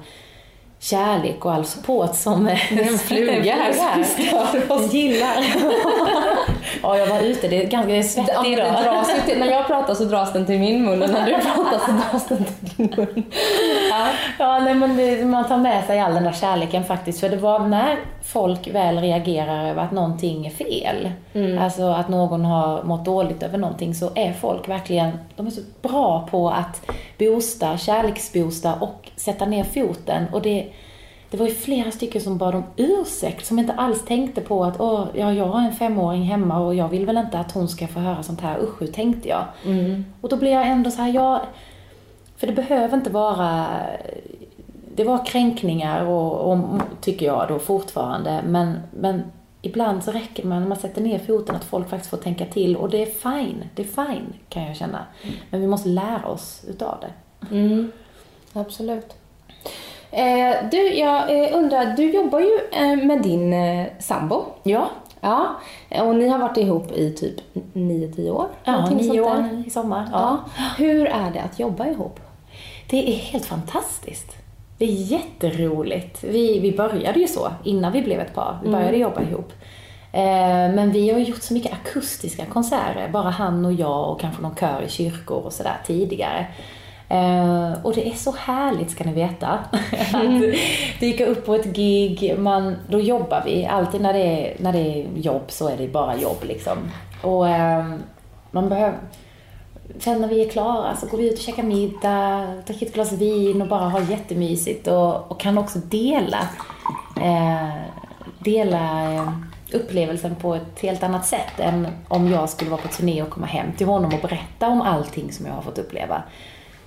[0.80, 4.04] kärlek och all support som en fluga här
[4.94, 5.44] gillar.
[6.82, 7.48] ja, jag var ute.
[7.48, 8.82] Det är ganska det är svettigt ja, idag.
[8.82, 11.78] Dras till, när jag pratar så dras den till min mun och när du pratar
[11.78, 13.24] så dras den till din mun.
[13.90, 17.20] Ja, ja nej, men det, man tar med sig all den där kärleken faktiskt.
[17.20, 21.58] För det var när folk väl reagerar över att någonting är fel, mm.
[21.58, 25.60] alltså att någon har mått dåligt över någonting, så är folk verkligen, de är så
[25.82, 30.26] bra på att boosta, kärleksboosta och sätta ner foten.
[30.32, 30.66] Och det,
[31.30, 34.80] det var ju flera stycken som bad om ursäkt, som inte alls tänkte på att
[34.80, 37.86] Åh, ja, jag har en femåring hemma och jag vill väl inte att hon ska
[37.86, 38.58] få höra sånt här.
[38.58, 39.44] Usch, tänkte jag.
[39.64, 40.04] Mm.
[40.20, 41.42] Och då blir jag ändå så här, ja,
[42.36, 43.66] för det behöver inte vara
[44.96, 49.22] det var kränkningar och, och, tycker jag då fortfarande, men, men
[49.62, 52.46] ibland så räcker det med när man sätter ner foten att folk faktiskt får tänka
[52.46, 55.06] till och det är fine, det är fine kan jag känna.
[55.22, 55.36] Mm.
[55.50, 57.12] Men vi måste lära oss utav det.
[57.56, 57.92] Mm.
[58.52, 59.14] Absolut.
[60.10, 63.54] Eh, du, jag eh, undrar, du jobbar ju eh, med din
[63.98, 64.44] sambo.
[64.62, 64.90] Ja.
[65.20, 65.56] Ja,
[66.02, 67.34] och ni har varit ihop i typ
[67.72, 68.46] 9-10 år?
[68.64, 70.08] Ja, 9 år i sommar.
[70.12, 70.38] Ja.
[70.56, 70.64] ja.
[70.78, 72.20] Hur är det att jobba ihop?
[72.90, 74.36] Det är helt fantastiskt.
[74.78, 76.24] Det är jätteroligt.
[76.24, 78.58] Vi, vi började ju så innan vi blev ett par.
[78.62, 79.00] Vi började mm.
[79.00, 79.52] jobba ihop.
[80.74, 84.56] Men vi har gjort så mycket akustiska konserter, bara han och jag och kanske någon
[84.56, 86.46] kör i kyrkor och sådär tidigare.
[87.08, 89.48] Eh, och det är så härligt ska ni veta.
[90.12, 93.66] att dyka upp på ett gig, man, då jobbar vi.
[93.66, 96.78] Alltid när det, är, när det är jobb så är det bara jobb liksom.
[97.22, 98.02] Och ehm,
[98.50, 98.98] man behöver,
[99.98, 103.12] sen när vi är klara så går vi ut och käkar middag, dricker ett glas
[103.12, 106.48] vin och bara har jättemysigt och, och kan också dela,
[107.20, 107.82] eh,
[108.38, 113.22] dela ehm, upplevelsen på ett helt annat sätt än om jag skulle vara på turné
[113.22, 116.22] och komma hem till honom och berätta om allting som jag har fått uppleva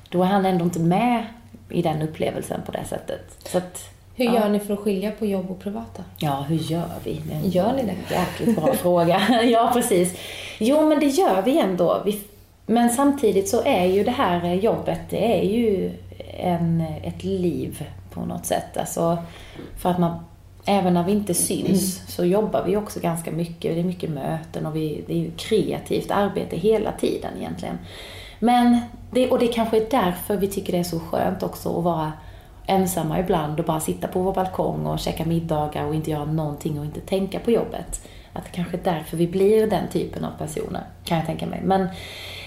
[0.09, 1.25] då är han ändå inte med
[1.69, 3.47] i den upplevelsen på det sättet.
[3.49, 4.47] Så att, hur gör ja.
[4.47, 6.03] ni för att skilja på jobb och privata?
[6.17, 7.21] Ja, hur gör vi?
[7.43, 8.15] Gör ni det?
[8.15, 9.43] Jäkligt bra fråga.
[9.43, 10.17] ja, precis.
[10.57, 12.01] Jo, men det gör vi ändå.
[12.05, 12.21] Vi,
[12.65, 15.91] men samtidigt så är ju det här jobbet, det är ju
[16.39, 18.77] en, ett liv på något sätt.
[18.77, 19.17] Alltså,
[19.77, 20.19] för att man,
[20.65, 22.07] även när vi inte syns mm.
[22.07, 23.75] så jobbar vi också ganska mycket.
[23.75, 27.77] Det är mycket möten och vi, det är ju kreativt arbete hela tiden egentligen.
[28.39, 28.79] Men,
[29.11, 32.11] det, och det kanske är därför vi tycker det är så skönt också att vara
[32.65, 36.79] ensamma ibland och bara sitta på vår balkong och käka middagar och inte göra någonting
[36.79, 38.07] och inte tänka på jobbet.
[38.33, 41.61] Att det kanske är därför vi blir den typen av personer, kan jag tänka mig.
[41.63, 41.87] Men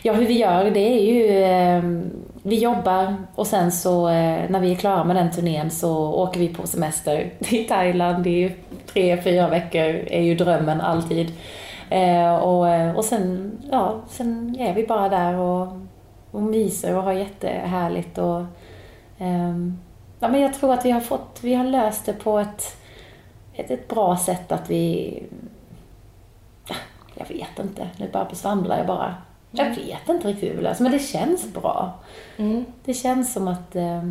[0.03, 1.43] ja, hur vi gör, det är ju...
[1.43, 1.83] Eh,
[2.43, 6.41] vi jobbar och sen så eh, när vi är klara med den turnén så åker
[6.41, 8.55] vi på semester till Thailand i
[8.93, 11.33] tre, fyra veckor, är ju drömmen alltid.
[11.91, 15.69] Eh, och, eh, och sen, ja, sen är vi bara där och,
[16.31, 18.19] och myser och har jättehärligt.
[18.19, 18.41] Och,
[19.19, 19.57] eh,
[20.21, 22.77] ja, men jag tror att vi har, fått, vi har löst det på ett,
[23.55, 25.23] ett, ett bra sätt att vi...
[26.69, 26.75] Ja,
[27.15, 29.15] jag vet inte, nu bara besvamlar jag bara.
[29.51, 29.79] Jag mm.
[29.79, 31.93] vet inte riktigt hur vi löser men det känns bra.
[32.37, 32.65] Mm.
[32.85, 34.03] Det känns som att eh,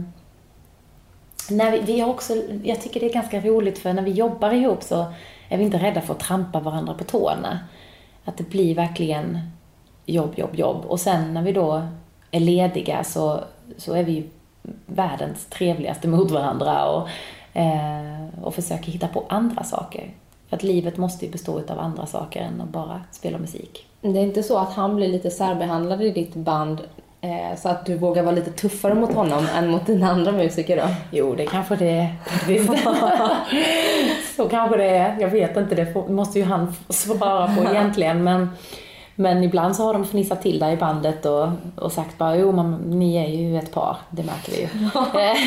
[1.49, 4.51] när vi, vi har också, jag tycker det är ganska roligt för när vi jobbar
[4.51, 5.13] ihop så
[5.49, 7.59] är vi inte rädda för att trampa varandra på tårna.
[8.25, 9.39] Att det blir verkligen
[10.05, 10.85] jobb, jobb, jobb.
[10.85, 11.87] Och sen när vi då
[12.31, 13.43] är lediga så,
[13.77, 14.25] så är vi
[14.85, 17.09] världens trevligaste mot varandra och,
[17.59, 20.11] eh, och försöker hitta på andra saker.
[20.49, 23.87] För att livet måste ju bestå av andra saker än att bara spela musik.
[24.01, 26.81] Det är inte så att han blir lite särbehandlad i ditt band
[27.57, 30.83] så att du vågar vara lite tuffare mot honom än mot dina andra musiker då?
[31.11, 32.15] Jo, det kanske det är.
[34.35, 35.17] så kanske det är.
[35.19, 38.23] Jag vet inte, det måste ju han svara på egentligen.
[38.23, 38.49] Men,
[39.15, 42.51] men ibland så har de fnissat till där i bandet och, och sagt bara, jo
[42.51, 44.67] men ni är ju ett par, det märker vi ju.
[45.21, 45.37] Eh,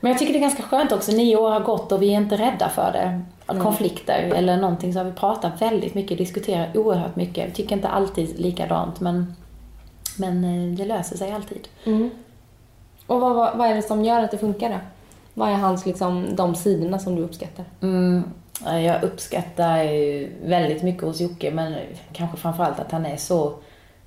[0.00, 2.16] men jag tycker det är ganska skönt också, nio år har gått och vi är
[2.16, 3.20] inte rädda för det.
[3.60, 4.36] Konflikter mm.
[4.36, 7.48] eller någonting så har vi pratat väldigt mycket, diskuterat oerhört mycket.
[7.48, 9.34] Vi tycker inte alltid likadant men
[10.18, 11.68] men eh, det löser sig alltid.
[11.84, 12.10] Mm.
[13.06, 14.76] Och vad, vad, vad, är det som gör att det funkar då?
[15.34, 17.64] Vad är hans, liksom, de sidorna som du uppskattar?
[17.80, 18.24] Mm.
[18.64, 19.84] Jag uppskattar
[20.48, 21.74] väldigt mycket hos Jocke, men
[22.12, 23.54] kanske framförallt att han är så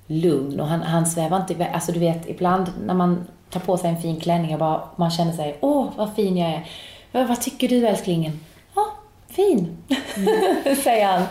[0.06, 1.70] lugn och han, han svävar inte iväg.
[1.72, 5.10] Alltså du vet, ibland när man tar på sig en fin klänning och bara, man
[5.10, 6.68] känner sig, åh vad fin jag är.
[7.12, 8.40] Vad, vad tycker du älsklingen?
[8.74, 8.86] Ja,
[9.28, 9.76] fin,
[10.16, 10.76] mm.
[10.84, 11.22] säger han.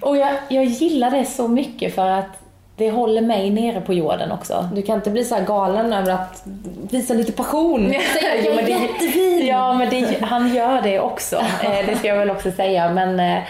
[0.00, 2.47] Och jag, jag gillar det så mycket för att
[2.78, 4.68] det håller mig nere på jorden också.
[4.74, 6.42] Du kan inte bli så galen över att
[6.90, 7.86] visa lite passion.
[7.90, 9.46] Säga jo, men det, jättefin!
[9.46, 11.36] Ja, men det, han gör det också.
[11.36, 12.92] Eh, det ska jag väl också säga.
[12.92, 13.42] Men, eh,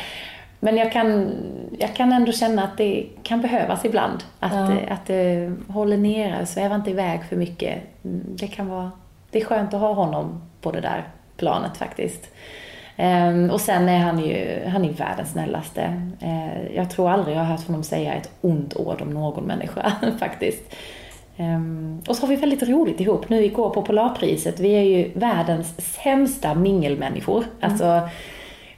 [0.60, 1.30] men jag, kan,
[1.78, 4.24] jag kan ändå känna att det kan behövas ibland.
[4.40, 4.72] Att, ja.
[4.72, 7.78] Eh, att det håller nere, svävar inte iväg för mycket.
[8.04, 8.90] Mm, det kan vara,
[9.30, 11.04] det är skönt att ha honom på det där
[11.36, 12.30] planet faktiskt.
[13.00, 16.02] Um, och sen är han ju, han är världens snällaste.
[16.22, 19.92] Uh, jag tror aldrig jag har hört honom säga ett ont ord om någon människa
[20.18, 20.74] faktiskt.
[21.38, 23.28] Ehm, och så har vi väldigt roligt ihop.
[23.28, 27.44] Nu igår på Polarpriset, vi är ju världens sämsta mingelmänniskor.
[27.60, 28.08] Alltså,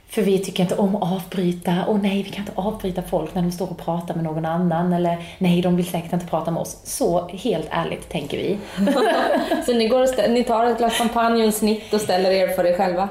[0.07, 1.75] för vi tycker inte om att avbryta.
[1.87, 4.93] Åh nej, vi kan inte avbryta folk när de står och pratar med någon annan.
[4.93, 6.81] Eller nej, de vill säkert inte prata med oss.
[6.83, 8.57] Så helt ärligt tänker vi.
[9.65, 12.31] Så ni, går och stä- ni tar ett glas champagne och en snitt och ställer
[12.31, 13.09] er för er själva?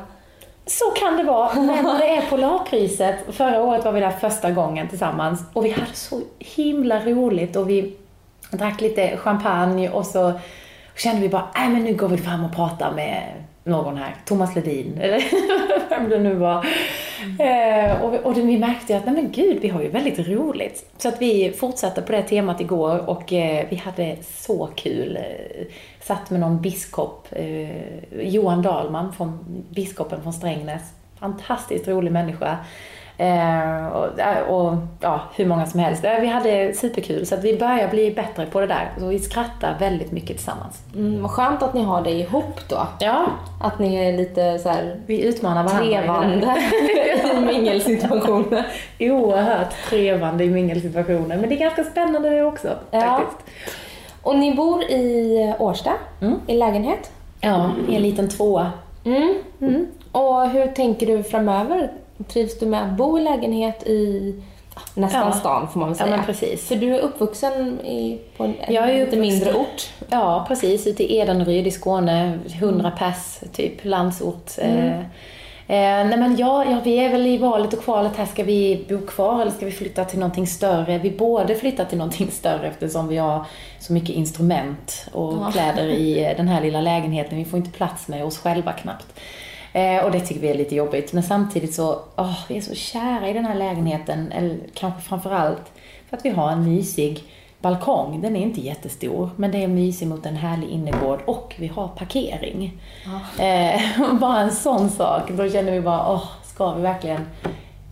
[0.78, 1.54] Så kan det vara.
[1.54, 5.70] Men när det är Polarpriset, förra året var vi där första gången tillsammans och vi
[5.70, 7.96] hade så himla roligt och vi
[8.50, 10.32] drack lite champagne och så
[10.96, 13.22] kände vi bara, nej men nu går vi fram och pratar med
[13.70, 15.22] någon här, Thomas Ledin eller
[15.88, 16.66] vem det nu var.
[17.38, 20.28] Eh, och vi, och vi märkte ju att, nej men gud, vi har ju väldigt
[20.28, 20.90] roligt.
[20.98, 25.16] Så att vi fortsatte på det temat igår och eh, vi hade så kul.
[25.16, 25.66] Eh,
[26.00, 29.38] satt med någon biskop, eh, Johan Dahlman, från,
[29.70, 30.82] biskopen från Strängnäs.
[31.20, 32.58] Fantastiskt rolig människa.
[33.20, 36.04] Eh, och, eh, och ja, hur många som helst.
[36.04, 38.92] Eh, Vi hade superkul så vi börjar bli bättre på det där.
[38.98, 40.82] Så vi skrattar väldigt mycket tillsammans.
[40.94, 42.86] Mm, vad skönt att ni har det ihop då.
[43.00, 43.26] Ja,
[43.62, 45.84] Att ni är lite så här vi utmanar varandra.
[45.84, 46.46] trevande
[47.36, 48.66] i mingelsituationer.
[49.00, 51.36] Oerhört trevande i mingelsituationer.
[51.36, 53.00] Men det är ganska spännande det också Ja.
[53.00, 53.50] faktiskt.
[54.22, 55.90] Och ni bor i Årsta,
[56.20, 56.34] Mm.
[56.46, 57.10] i lägenhet.
[57.40, 58.70] Ja, i en liten tvåa.
[59.04, 59.34] Mm.
[59.60, 59.86] Mm.
[60.12, 61.90] Och hur tänker du framöver?
[62.28, 64.34] Trivs du med att bo i lägenhet i
[64.74, 65.32] ja, nästan Ja.
[65.32, 66.16] stan får man väl Ja, säga?
[66.16, 66.68] men precis.
[66.68, 69.90] För du är uppvuxen i, på en Jag är lite mindre ort.
[70.10, 70.86] Ja, precis.
[70.86, 72.38] Ute i Edenryd i Skåne.
[72.58, 73.84] 100 pers, typ.
[73.84, 74.50] Landsort.
[74.58, 75.04] Eh, eh,
[76.06, 78.26] nej men ja, ja, vi är väl i valet och kvalet här.
[78.26, 80.98] Ska vi bo kvar eller ska vi flytta till någonting större?
[80.98, 83.44] Vi borde flytta till någonting större eftersom vi har
[83.80, 85.50] så mycket instrument och Ja.
[85.52, 87.38] kläder i eh, den här lilla lägenheten.
[87.38, 89.06] Vi får inte plats med oss själva knappt.
[89.72, 91.12] Eh, och det tycker vi är lite jobbigt.
[91.12, 94.32] Men samtidigt så, åh, vi är så kära i den här lägenheten.
[94.32, 95.72] Eller kanske framförallt
[96.08, 97.24] för att vi har en mysig
[97.60, 98.20] balkong.
[98.20, 101.88] Den är inte jättestor, men det är mysig mot en härlig innergård och vi har
[101.88, 102.80] parkering.
[103.38, 103.80] Eh,
[104.20, 105.30] bara en sån sak.
[105.30, 107.26] Då känner vi bara, åh, ska vi verkligen...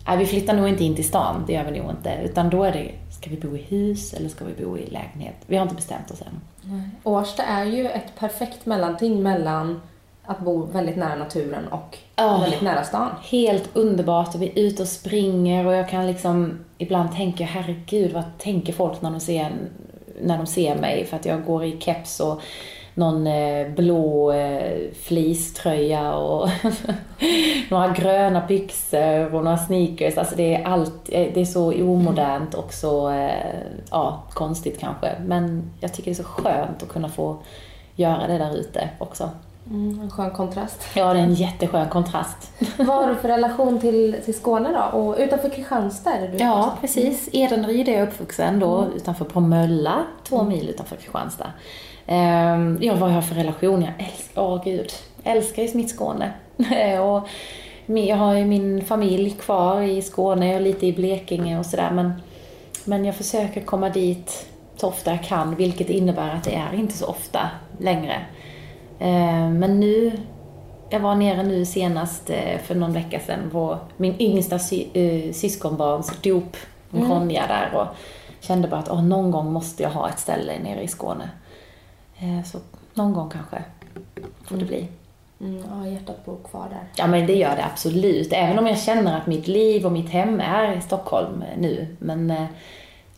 [0.07, 2.19] Nej, vi flyttar nog inte in till stan, det gör vi nog inte.
[2.23, 5.35] Utan då är det, ska vi bo i hus eller ska vi bo i lägenhet?
[5.47, 6.41] Vi har inte bestämt oss än.
[7.03, 9.81] Årsta är ju ett perfekt mellanting mellan
[10.29, 12.37] att bo väldigt nära naturen och Ja.
[12.41, 13.09] väldigt nära stan.
[13.23, 18.13] Helt underbart och vi är ute och springer och jag kan liksom ibland tänka, herregud
[18.13, 19.51] vad tänker folk när de ser,
[20.21, 21.05] när de ser mig?
[21.05, 22.41] För att jag går i keps och
[22.93, 26.49] någon eh, blå eh, fleecetröja och
[27.69, 30.17] några gröna byxor och några sneakers.
[30.17, 33.11] Alltså det är allt, eh, det är så omodernt och så,
[33.91, 35.15] ja, konstigt kanske.
[35.25, 37.37] Men jag tycker det är så skönt att kunna få
[37.95, 39.29] göra det där ute också.
[39.69, 40.83] Mm, en skön kontrast.
[40.95, 42.51] Ja, det är en jätteskön kontrast.
[42.77, 44.97] Vad har du för relation till, till Skåne då?
[44.97, 47.29] Och utanför Kristianstad är du Ja, precis.
[47.33, 51.51] Edenryd är jag uppvuxen då, utanför Bromölla, två mil utanför Kristianstad.
[52.05, 53.81] Ehm, ja, vad jag har för relation?
[53.81, 54.91] Jag älskar, åh gud,
[55.23, 56.33] jag älskar ju mitt Skåne.
[57.01, 57.27] och
[57.85, 62.13] jag har ju min familj kvar i Skåne, är lite i Blekinge och sådär, men,
[62.85, 64.45] men jag försöker komma dit
[64.75, 67.49] så ofta jag kan, vilket innebär att det är inte så ofta
[67.79, 68.25] längre.
[68.99, 70.11] Ehm, men nu
[70.89, 75.33] jag var nere nu senast eh, för någon vecka sedan på min yngsta sy eh,
[75.33, 76.57] syskonbarns dop,
[76.91, 77.87] en Ronja där och
[78.39, 81.29] kände bara att åh, någon gång måste jag ha ett ställe nere i Skåne.
[82.19, 82.59] Eh, så
[82.93, 83.63] någon gång kanske
[84.43, 84.87] får det bli.
[85.41, 86.83] Mm, ja, hjärtat bor kvar där.
[86.95, 90.09] Ja men det gör det absolut, även om jag känner att mitt liv och mitt
[90.09, 91.95] hem är i Stockholm eh, nu.
[91.99, 92.45] Men eh,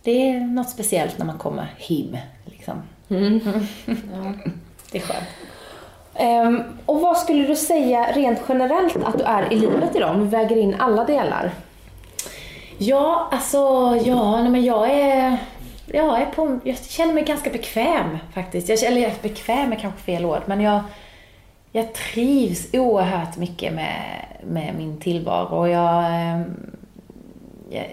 [0.04, 2.18] det är något speciellt när man kommer hem.
[2.46, 2.82] Liksom.
[3.08, 4.34] Ja.
[4.92, 5.28] Det är skönt.
[6.22, 10.10] Um, och vad skulle du säga rent generellt att du är i livet idag?
[10.10, 11.52] Om vi väger in alla delar.
[12.78, 13.58] Ja, alltså,
[14.04, 15.38] ja, nej, men jag är,
[15.86, 18.70] jag är på, jag känner mig ganska bekväm faktiskt.
[18.70, 20.82] Jag, eller bekväm är kanske fel ord, men jag,
[21.72, 26.72] jag trivs oerhört mycket med, med min tillvaro och jag, ehm,
[27.70, 27.86] jag,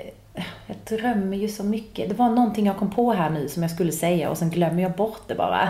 [0.67, 2.09] jag drömmer ju så mycket.
[2.09, 4.83] Det var någonting jag kom på här nu som jag skulle säga och sen glömmer
[4.83, 5.69] jag bort det bara.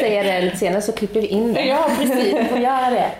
[0.00, 1.64] Säger det lite senare så klipper vi in det.
[1.64, 2.34] Ja, precis.
[2.34, 3.10] Du får göra det.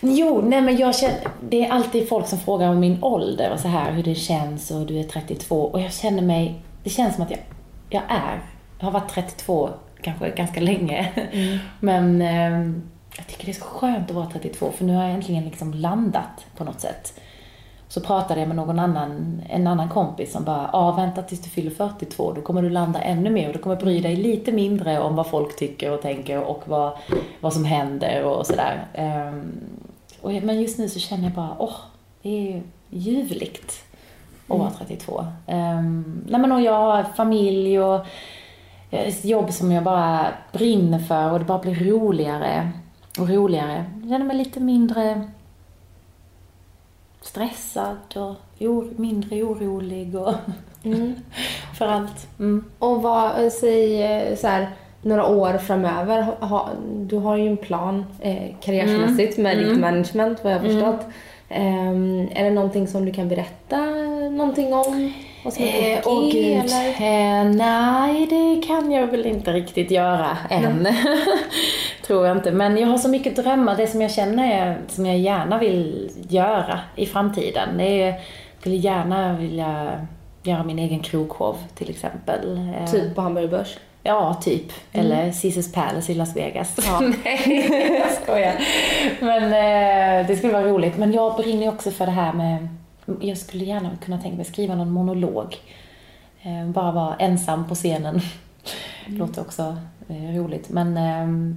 [0.00, 3.60] Jo, nej men jag känner, det är alltid folk som frågar om min ålder och
[3.60, 6.54] så här, hur det känns och du är 32 och jag känner mig,
[6.84, 7.40] det känns som att jag,
[7.90, 8.40] jag är,
[8.78, 9.70] jag har varit 32
[10.02, 11.08] kanske ganska länge.
[11.80, 12.82] Men eh,
[13.16, 15.74] jag tycker det är så skönt att vara 32 för nu har jag äntligen liksom
[15.74, 17.20] landat på något sätt.
[17.92, 21.50] Så pratade jag med någon annan, en annan kompis som bara, ja vänta tills du
[21.50, 25.00] fyller 42, då kommer du landa ännu mer och du kommer bry dig lite mindre
[25.00, 26.92] om vad folk tycker och tänker och vad,
[27.40, 28.86] vad som händer och sådär.
[28.98, 31.76] Um, men just nu så känner jag bara, åh,
[32.22, 33.84] det är ju ljuvligt
[34.48, 35.26] att vara 32.
[35.46, 38.06] Um, nej men och jag har familj och
[38.90, 42.70] ett jobb som jag bara brinner för och det bara blir roligare
[43.18, 43.84] och roligare.
[44.00, 45.28] Jag känner mig lite mindre
[47.22, 50.34] stressad och or, mindre orolig och
[51.78, 52.38] för allt.
[52.38, 52.64] Mm.
[52.78, 54.70] Och vad, säg eh, så här,
[55.02, 60.52] några år framöver, ha, du har ju en plan eh, karriärsmässigt med ditt management vad
[60.52, 61.06] jag har förstått.
[61.48, 63.76] Ehm, är det någonting som du kan berätta
[64.30, 65.12] någonting om?
[65.44, 66.72] Vad som är Eh, åh G, gud.
[66.72, 70.88] Eh, nej, det kan jag väl inte riktigt göra än.
[72.06, 72.50] Tror jag inte.
[72.52, 73.76] Men jag har så mycket drömmar.
[73.76, 77.68] Det som jag känner är, som jag gärna vill göra i framtiden.
[77.78, 78.20] Det är, jag
[78.60, 80.00] skulle gärna vilja
[80.42, 82.72] göra min egen krogshow till exempel.
[82.80, 83.76] Eh, Typ på Hamburger Börs?
[84.02, 84.72] Ja, typ.
[84.92, 86.76] Eller Caesars Palace i Las Vegas.
[87.24, 88.54] Nej, jag skojar.
[89.20, 90.96] Men eh, det skulle vara roligt.
[90.96, 92.68] Men jag brinner också för det här med...
[93.20, 95.56] Jag skulle gärna kunna tänka mig skriva någon monolog.
[96.42, 98.20] Eh, bara vara ensam på scenen.
[99.06, 99.76] Låter också
[100.08, 100.68] eh, roligt.
[100.68, 101.56] Men eh,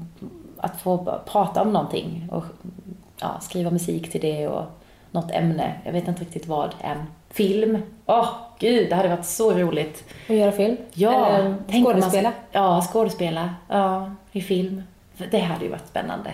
[0.58, 2.44] att få prata om någonting och
[3.22, 4.66] ja, skriva musik till det och
[5.12, 5.74] något ämne.
[5.84, 6.98] Jag vet inte riktigt vad än.
[7.30, 7.78] Film.
[8.06, 8.30] Åh,
[8.60, 10.04] gud, det hade varit så roligt.
[10.30, 10.78] Och göra film?
[10.94, 12.32] Ja, Eller om man- skådespela?
[12.52, 13.56] Ja, skådespela.
[13.68, 14.84] Ja, i film.
[15.32, 16.32] Det hade ju varit spännande.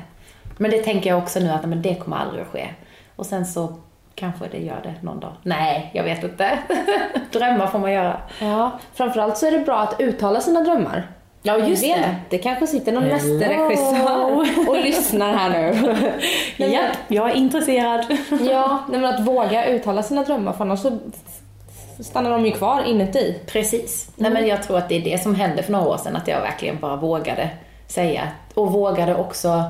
[0.58, 2.68] Men det tänker jag också nu att men det kommer aldrig att ske.
[3.16, 3.76] Och sen så
[4.22, 5.32] kanske det gör det någon dag.
[5.44, 6.60] Nej, jag vet inte.
[7.32, 8.22] Drömmar får man göra.
[8.40, 11.08] Ja, framförallt så är det bra att uttala sina drömmar.
[11.42, 12.16] Ja, just det.
[12.30, 15.96] Det kanske sitter någon mästerregissör och lyssnar här nu.
[16.58, 18.06] Ja, jag är intresserad.
[18.52, 21.00] ja, men att våga uttala sina drömmar för annars så
[22.00, 23.40] stannar de ju kvar inuti.
[23.48, 24.12] Precis.
[24.16, 26.28] Nej, men jag tror att det är det som hände för några år sedan, att
[26.28, 27.50] jag verkligen bara vågade
[27.88, 29.64] säga och vågade också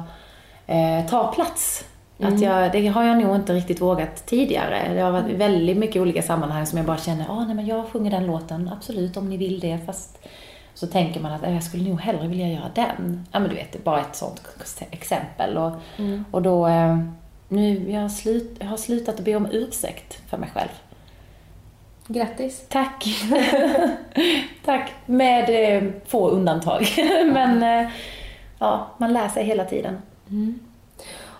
[0.67, 1.85] eh, ta plats.
[2.23, 4.93] Att jag, det har jag nog inte riktigt vågat tidigare.
[4.93, 7.87] Det har varit väldigt mycket olika sammanhang som jag bara känner, ah, nej men jag
[7.87, 10.19] sjunger den låten, absolut om ni vill det, fast
[10.73, 13.27] så tänker man att eh, jag skulle nog hellre vilja göra den.
[13.31, 14.41] Ja men du vet, det är bara ett sånt
[14.91, 15.57] exempel.
[15.57, 15.71] Och,
[16.31, 16.99] och då, eh,
[17.47, 20.69] nu, jag, har slut, jag har slutat att be om ursäkt för mig själv.
[22.07, 22.65] Grattis.
[22.69, 23.05] Tack.
[24.65, 24.91] Tack.
[25.05, 26.87] Med eh, få undantag.
[27.33, 27.91] Men eh,
[28.59, 29.97] ja, man lär sig hela tiden.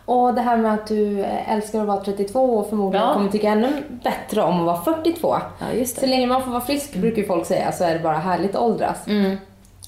[0.05, 3.13] Och det här med att du älskar att vara 32 och förmodligen Ja.
[3.13, 3.67] kommer tycka ännu
[4.03, 5.35] bättre om att vara 42.
[5.59, 8.17] Ja, Så länge man får vara frisk brukar ju folk säga så är det bara
[8.17, 9.07] härligt att åldras.
[9.07, 9.37] Mm.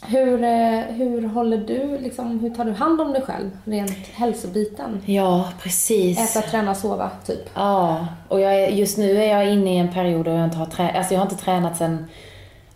[0.08, 5.02] Hur, eh, hur håller du, liksom, hur tar du hand om dig själv rent hälsobiten?
[5.06, 6.36] Ja, precis.
[6.38, 7.50] Äta, träna, sova, typ.
[7.54, 10.58] Ja, och jag är, just nu är jag inne i en period då jag inte
[10.58, 12.06] har tränat, alltså jag har inte tränat sedan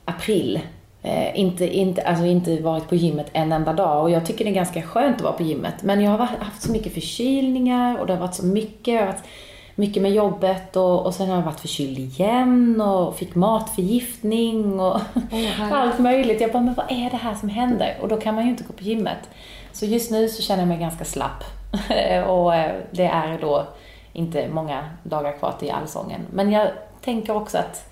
[0.05, 0.59] april.
[1.07, 4.51] Eh, inte, inte, alltså inte varit på gymmet en enda dag och jag tycker det
[4.51, 5.83] är ganska skönt att vara på gymmet.
[5.83, 9.23] Men jag har haft så mycket förkylningar och det har varit så mycket, varit
[9.75, 14.99] mycket med jobbet och, och sen har jag varit förkyld igen och fick matförgiftning och
[15.31, 15.73] herregud.
[15.73, 16.41] allt möjligt.
[16.41, 17.97] Jag bara, men vad är det här som händer?
[18.01, 19.29] Och då kan man ju inte gå på gymmet.
[19.71, 21.43] Så just nu så känner jag mig ganska slapp.
[22.27, 23.67] och eh, det är då
[24.13, 26.21] inte många dagar kvar till allsången.
[26.31, 26.67] Men jag
[27.01, 27.89] tänker också att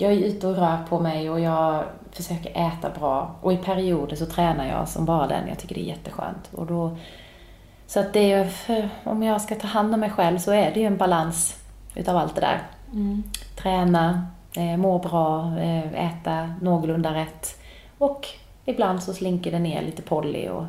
[0.00, 3.34] jag är ute och rör på mig och jag försöker äta bra.
[3.40, 5.48] Och i perioder så tränar jag som bara den.
[5.48, 6.50] Jag tycker det är jätteskönt.
[6.52, 6.96] Och då,
[7.86, 10.70] så att det är, för, om jag ska ta hand om mig själv så är
[10.74, 11.56] det ju en balans
[11.94, 12.62] utav allt det där.
[13.56, 14.26] Träna,
[14.56, 17.60] eh, må bra, eh, äta någorlunda rätt.
[17.98, 18.26] Och
[18.64, 20.64] ibland så slinker det ner lite Polly och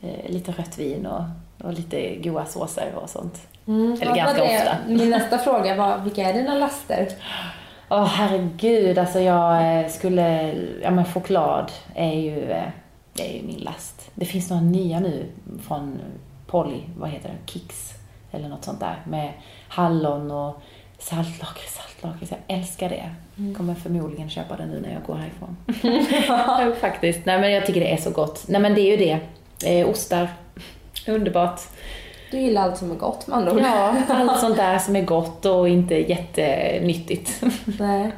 [0.00, 1.22] eh, lite rött vin och,
[1.66, 3.40] och lite goda såser och sånt.
[3.66, 4.76] Eller Ja, ganska ofta.
[4.88, 7.08] Min nästa fråga var, vilka är dina laster?
[7.96, 10.54] Åh herregud, alltså jag eh, skulle...
[10.82, 12.68] Ja men choklad är ju, eh,
[13.12, 14.10] det är ju min last.
[14.14, 15.26] Det finns några nya nu
[15.66, 15.98] från
[16.46, 17.52] Polly, vad heter det?
[17.52, 17.94] Kicks
[18.32, 19.32] eller något sånt där med
[19.68, 20.62] hallon och
[20.98, 22.32] saltlakrits, saltlakrits.
[22.32, 23.10] Jag älskar det.
[23.56, 25.56] Kommer förmodligen köpa det nu när jag går härifrån.
[26.80, 27.26] Faktiskt.
[27.26, 28.44] Nej men jag tycker det är så gott.
[28.48, 29.18] Nej men det är ju det.
[29.66, 30.28] Eh, ostar.
[31.08, 31.60] Underbart.
[32.34, 33.60] Du gillar allt som är gott med andra.
[33.60, 37.42] Ja, allt sånt där som är gott och inte jättenyttigt.
[37.80, 38.12] Nej.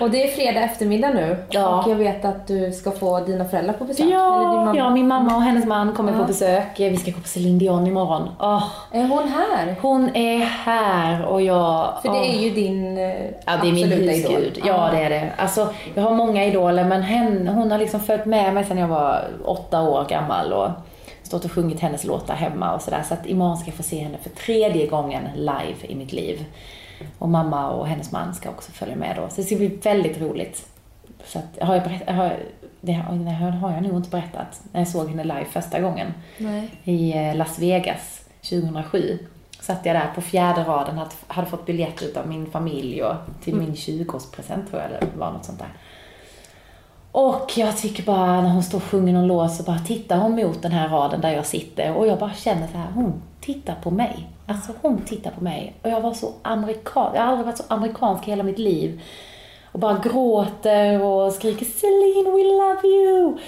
[0.00, 1.82] Och det är fredag eftermiddag nu Ja.
[1.84, 4.06] och jag vet att du ska få dina föräldrar på besök.
[4.12, 6.18] Ja, ja, min mamma och hennes man kommer Ja.
[6.18, 6.66] på besök.
[6.76, 8.28] Vi ska gå på Céline Dion imorgon.
[8.40, 9.74] Åh, Är hon här?
[9.82, 11.88] hon är här och jag...
[12.02, 12.34] För det åh.
[12.36, 14.32] är ju din Ja, det är min husgud.
[14.32, 14.62] idol.
[14.66, 15.30] Ja, det är det.
[15.36, 18.88] Alltså, jag har många idoler, men hen, hon har liksom följt med mig sedan jag
[18.88, 20.68] var åtta år gammal och
[21.26, 23.02] stått och sjungit hennes låtar hemma och sådär.
[23.02, 26.44] Så att imorgon ska jag få se henne för tredje gången live i mitt liv.
[27.18, 29.28] Och mamma och hennes man ska också följa med då.
[29.28, 30.66] Så det ska bli väldigt roligt.
[31.24, 32.36] Så att, har jag berättat, har,
[32.80, 36.70] det har, har jag nog inte berättat när jag såg henne live första gången Nej.
[36.84, 39.18] i eh, Las Vegas 2007.
[39.60, 43.74] Satt jag där på fjärde raden, hade, fått biljett av min familj och till min
[43.74, 45.68] 20-årspresent tror jag det var något sånt där.
[47.16, 50.34] Och jag tycker bara när hon står och sjunger någon låt så bara tittar hon
[50.34, 53.74] mot den här raden där jag sitter och jag bara känner så här, hon tittar
[53.82, 54.28] på mig.
[54.46, 55.74] Alltså hon tittar på mig.
[55.82, 59.02] Och jag var så amerikansk, jag har aldrig varit så amerikansk i hela mitt liv.
[59.72, 63.38] Och bara gråter och skriker Celine we love you.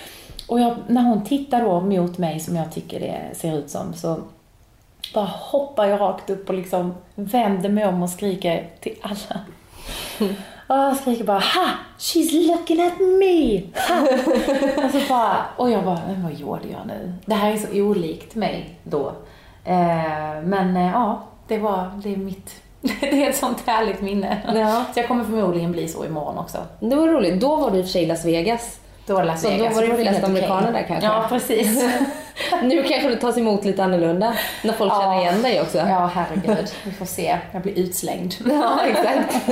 [0.48, 3.94] Och jag, när hon tittar då mot mig som jag tycker det ser ut som
[3.94, 4.20] så
[5.14, 9.40] bara hoppar jag rakt upp och liksom vänder mig om och skriker till alla.
[10.20, 10.34] Mm.
[10.68, 11.68] Och jag skriker bara ha!
[11.98, 13.62] She's looking at me!
[13.88, 14.08] Ha!
[14.82, 17.12] alltså bara, och jag bara, men vad gjorde jag nu?
[17.26, 19.06] Det här är så olikt mig då.
[19.64, 24.38] Eh, men eh, ja, det var, det är mitt, det är ett sånt härligt minne.
[24.54, 24.84] Ja.
[24.94, 26.58] Så jag kommer förmodligen bli så imorgon också.
[26.80, 27.40] Det var roligt.
[27.40, 28.80] Då var du i Las Vegas.
[29.08, 29.74] Då var det Las Så då Vegas.
[29.76, 31.06] var det flest amerikaner där kanske?
[31.06, 31.84] Ja, precis.
[32.62, 34.34] Nu kanske det tas emot lite annorlunda.
[34.64, 35.20] När folk känner Ja.
[35.20, 35.78] igen dig också.
[35.78, 36.70] Ja, herregud.
[36.84, 37.38] Vi får se.
[37.52, 38.34] Jag blir utslängd.
[38.50, 39.46] Ja, exakt.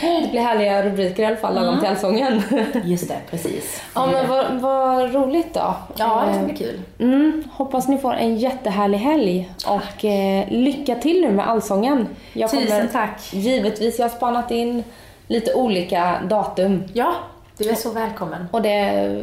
[0.00, 2.42] Det blir härliga rubriker i alla fall lagom till allsången.
[2.84, 3.82] Just det, precis.
[3.94, 5.74] Ja, men vad, vad roligt då.
[5.96, 6.80] Ja, det Eh, ska bli kul.
[6.98, 12.08] Mm, hoppas ni får en jättehärlig helg och eh, lycka till nu med allsången.
[12.32, 13.20] Jag Tusen tack.
[13.32, 14.84] Givetvis, jag har spanat in
[15.28, 17.12] lite olika datum Ja,
[17.58, 18.46] du är så välkommen.
[18.52, 18.68] och det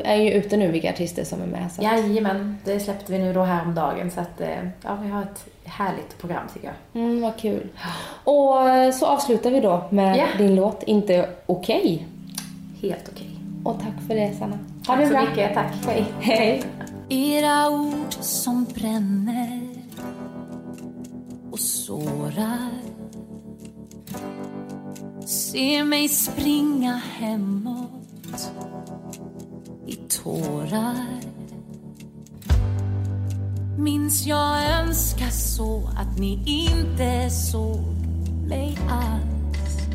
[0.06, 1.72] är ju ute nu vilka artister som är med.
[1.72, 1.82] Så.
[1.82, 4.50] att- Jajamän, det släppte vi nu då häromdagen så att eh,
[4.84, 7.02] ja, vi har ett härligt program tycker jag.
[7.04, 7.68] Mm, vad kul.
[8.24, 10.26] Och eh, så avslutar vi då med Ja.
[10.38, 12.08] din låt Inte okej.
[12.82, 13.30] Helt okej.
[13.64, 14.56] Och tack för det Sanna.
[14.56, 15.22] Ha Tack det så bra.
[15.30, 15.74] mycket, tack.
[15.88, 16.06] Hej.
[16.20, 16.64] Hej.
[17.10, 19.62] Era ord som bränner
[21.52, 22.70] och sårar
[25.26, 27.73] Ser mig springa hemåt
[30.24, 31.22] tårar
[33.78, 37.82] Minns jag önskar så att ni inte såg
[38.48, 39.88] mig alls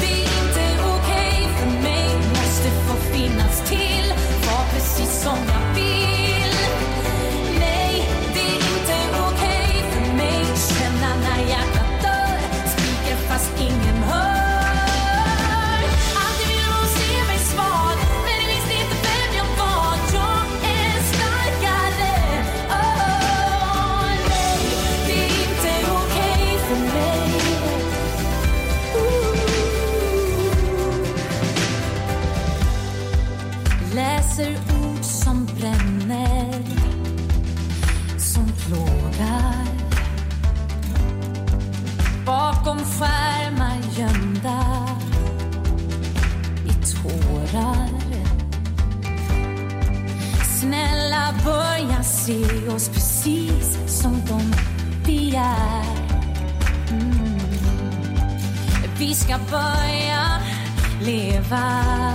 [0.00, 2.16] det är inte okej för mig.
[2.28, 4.14] Måste få finnas till,
[4.46, 6.05] vara precis som jag vill.
[53.26, 54.40] Precis som de
[55.06, 55.84] begär
[56.90, 57.40] mm.
[58.98, 60.24] Vi ska börja
[61.00, 62.05] leva